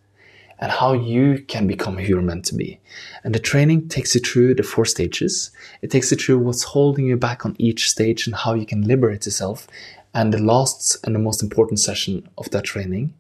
and 0.58 0.72
how 0.72 0.94
you 0.94 1.44
can 1.48 1.68
become 1.68 1.98
who 1.98 2.04
you're 2.04 2.22
meant 2.22 2.46
to 2.46 2.56
be. 2.56 2.80
And 3.24 3.34
the 3.34 3.40
training 3.40 3.90
takes 3.90 4.16
you 4.16 4.22
through 4.22 4.56
the 4.56 4.64
four 4.64 4.86
stages. 4.86 5.52
It 5.84 5.92
takes 5.92 6.10
you 6.12 6.18
through 6.18 6.40
what's 6.40 6.64
holding 6.64 7.06
you 7.06 7.16
back 7.16 7.46
on 7.46 7.56
each 7.60 7.90
stage 7.90 8.26
and 8.26 8.36
how 8.36 8.56
you 8.56 8.66
can 8.66 8.88
liberate 8.88 9.26
yourself. 9.26 9.68
And 10.16 10.34
the 10.34 10.42
last 10.42 10.98
and 11.06 11.14
the 11.14 11.20
most 11.20 11.44
important 11.44 11.80
session 11.80 12.28
of 12.40 12.50
that 12.50 12.64
training. 12.64 13.14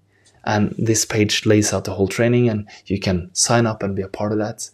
And 0.45 0.73
this 0.79 1.05
page 1.05 1.45
lays 1.45 1.73
out 1.73 1.85
the 1.85 1.93
whole 1.93 2.07
training 2.07 2.49
and 2.49 2.67
you 2.87 2.99
can 2.99 3.29
sign 3.33 3.67
up 3.67 3.83
and 3.83 3.95
be 3.95 4.01
a 4.01 4.07
part 4.07 4.31
of 4.31 4.39
that. 4.39 4.69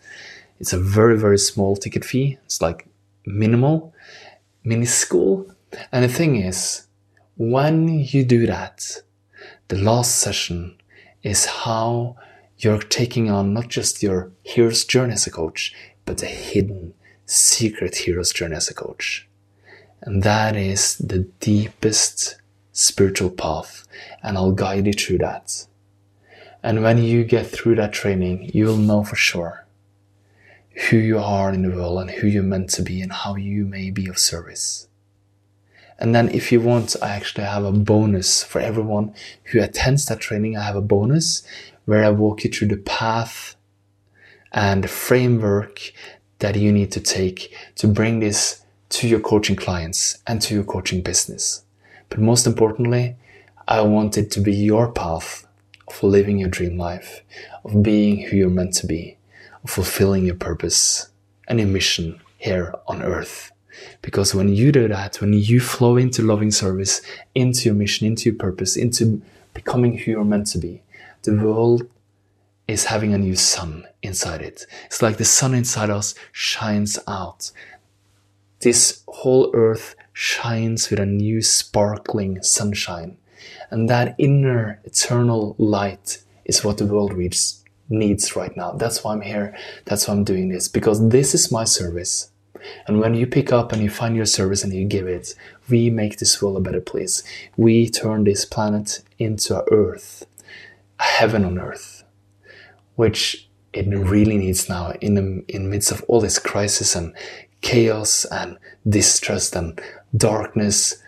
It's 0.60 0.74
a 0.74 0.80
very, 0.80 1.18
very 1.18 1.38
small 1.38 1.76
ticket 1.76 2.06
fee. 2.06 2.38
It's 2.46 2.62
like 2.62 2.88
minimal, 3.26 3.94
minuscule 4.64 5.54
and 5.92 6.04
the 6.04 6.10
thing 6.10 6.36
is, 6.36 6.88
when 7.36 8.00
you 8.00 8.24
do 8.24 8.48
that, 8.48 9.02
the 9.68 9.78
last 9.78 10.16
session 10.16 10.76
is 11.24 11.46
how 11.46 12.16
you're 12.58 12.80
taking 12.80 13.30
on 13.30 13.54
not 13.54 13.68
just 13.68 14.02
your 14.02 14.32
hero's 14.44 14.86
journey 14.86 15.14
as 15.14 15.28
a 15.28 15.32
coach, 15.32 15.74
but 16.06 16.18
the 16.18 16.26
hidden, 16.26 16.94
secret 17.26 17.96
hero's 17.98 18.32
journey 18.32 18.56
as 18.56 18.70
a 18.70 18.74
coach. 18.74 19.28
And 20.02 20.24
that 20.24 20.56
is 20.56 20.98
the 20.98 21.20
deepest 21.40 22.38
spiritual 22.72 23.32
path, 23.32 23.88
and 24.24 24.38
I'll 24.38 24.52
guide 24.52 24.86
you 24.88 24.94
through 24.94 25.20
that. 25.20 25.66
And 26.64 26.82
when 26.82 26.98
you 26.98 27.24
get 27.24 27.48
through 27.48 27.76
that 27.76 27.94
training, 27.94 28.52
you'll 28.54 28.78
know 28.78 29.04
for 29.04 29.16
sure 29.16 29.66
who 30.90 30.98
you 30.98 31.18
are 31.18 31.52
in 31.52 31.64
the 31.64 31.76
world 31.76 32.00
and 32.00 32.10
who 32.10 32.28
you're 32.28 32.44
meant 32.44 32.70
to 32.70 32.84
be 32.84 33.02
and 33.02 33.12
how 33.12 33.36
you 33.36 33.66
may 33.66 33.90
be 33.90 34.08
of 34.08 34.20
service. 34.20 34.87
And 36.00 36.14
then 36.14 36.30
if 36.30 36.52
you 36.52 36.62
want, 36.62 36.96
I 37.02 37.10
actually 37.10 37.46
have 37.46 37.64
a 37.64 37.72
bonus 37.72 38.44
for 38.44 38.62
everyone 38.62 39.14
who 39.46 39.62
attends 39.62 40.06
that 40.06 40.20
training. 40.20 40.56
I 40.56 40.64
have 40.64 40.76
a 40.76 40.82
bonus 40.82 41.44
where 41.86 42.04
I 42.04 42.10
walk 42.12 42.44
you 42.44 42.52
through 42.52 42.68
the 42.68 42.78
path 42.78 43.56
and 44.52 44.84
the 44.84 44.88
framework 44.88 45.92
that 46.40 46.56
you 46.56 46.72
need 46.72 46.92
to 46.92 47.00
take 47.00 47.56
to 47.76 47.88
bring 47.88 48.20
this 48.20 48.64
to 48.90 49.08
your 49.08 49.20
coaching 49.20 49.56
clients 49.56 50.20
and 50.28 50.42
to 50.44 50.54
your 50.54 50.64
coaching 50.64 51.02
business. 51.02 51.64
But 52.10 52.20
most 52.20 52.46
importantly, 52.46 53.16
I 53.68 53.82
want 53.82 54.18
it 54.18 54.32
to 54.32 54.40
be 54.40 54.56
your 54.56 54.92
path 54.92 55.46
of 55.88 56.04
living 56.04 56.38
your 56.38 56.50
dream 56.50 56.78
life, 56.78 57.22
of 57.66 57.84
being 57.84 58.22
who 58.22 58.38
you're 58.38 58.50
meant 58.50 58.74
to 58.76 58.88
be, 58.88 59.18
of 59.64 59.70
fulfilling 59.70 60.26
your 60.26 60.36
purpose 60.36 61.10
and 61.48 61.60
your 61.60 61.68
mission 61.68 62.22
here 62.38 62.74
on 62.88 63.02
earth. 63.02 63.52
Because 64.02 64.34
when 64.34 64.50
you 64.50 64.72
do 64.72 64.88
that, 64.88 65.22
when 65.22 65.34
you 65.34 65.60
flow 65.60 65.98
into 65.98 66.22
loving 66.22 66.52
service, 66.52 67.02
into 67.36 67.66
your 67.66 67.76
mission, 67.76 68.08
into 68.08 68.30
your 68.30 68.38
purpose, 68.38 68.76
into 68.76 69.22
becoming 69.54 69.98
who 69.98 70.12
you're 70.12 70.24
meant 70.24 70.48
to 70.48 70.58
be, 70.58 70.82
the 71.24 71.36
world 71.36 71.88
is 72.68 72.86
having 72.86 73.14
a 73.14 73.18
new 73.18 73.36
sun 73.36 73.86
inside 74.02 74.42
it. 74.42 74.66
It's 74.86 75.02
like 75.02 75.18
the 75.18 75.26
sun 75.26 75.54
inside 75.54 75.90
us 75.90 76.16
shines 76.32 77.00
out. 77.08 77.52
This 78.60 79.04
whole 79.08 79.52
earth 79.54 79.96
shines 80.14 80.90
with 80.90 81.00
a 81.00 81.06
new 81.06 81.42
sparkling 81.42 82.42
sunshine. 82.42 83.18
And 83.70 83.90
that 83.90 84.16
inner 84.18 84.82
eternal 84.84 85.56
light 85.58 86.20
is 86.46 86.64
what 86.64 86.78
the 86.78 86.86
world 86.86 87.18
needs, 87.18 87.64
needs 87.90 88.36
right 88.36 88.56
now. 88.58 88.72
That's 88.72 89.04
why 89.04 89.14
I'm 89.14 89.22
here. 89.22 89.56
That's 89.86 90.08
why 90.08 90.14
I'm 90.14 90.24
doing 90.24 90.50
this. 90.50 90.68
Because 90.68 91.10
this 91.10 91.34
is 91.34 91.52
my 91.52 91.66
service. 91.66 92.32
And 92.88 93.00
when 93.00 93.16
you 93.16 93.28
pick 93.28 93.52
up 93.52 93.72
and 93.72 93.82
you 93.82 93.90
find 93.90 94.16
your 94.16 94.26
service 94.26 94.64
and 94.64 94.74
you 94.74 94.86
give 94.86 95.08
it, 95.08 95.36
we 95.70 95.90
make 95.90 96.18
this 96.18 96.42
world 96.42 96.58
a 96.58 96.62
better 96.62 96.82
place. 96.82 97.24
We 97.56 97.90
turn 97.90 98.24
this 98.24 98.46
planet 98.46 99.02
into 99.20 99.58
a 99.58 99.66
earth, 99.72 100.26
a 101.00 101.04
heaven 101.04 101.46
on 101.46 101.60
earth, 101.60 102.04
which 102.96 103.48
it 103.74 103.88
really 103.88 104.38
needs 104.38 104.70
now 104.70 104.92
in 105.02 105.16
the 105.16 105.44
in 105.48 105.70
midst 105.70 105.92
of 105.92 106.04
all 106.08 106.22
this 106.22 106.40
crisis 106.40 106.96
and 106.96 107.14
chaos 107.62 108.26
and 108.26 108.58
distrust 108.88 109.56
and 109.56 109.80
darkness. 110.16 111.02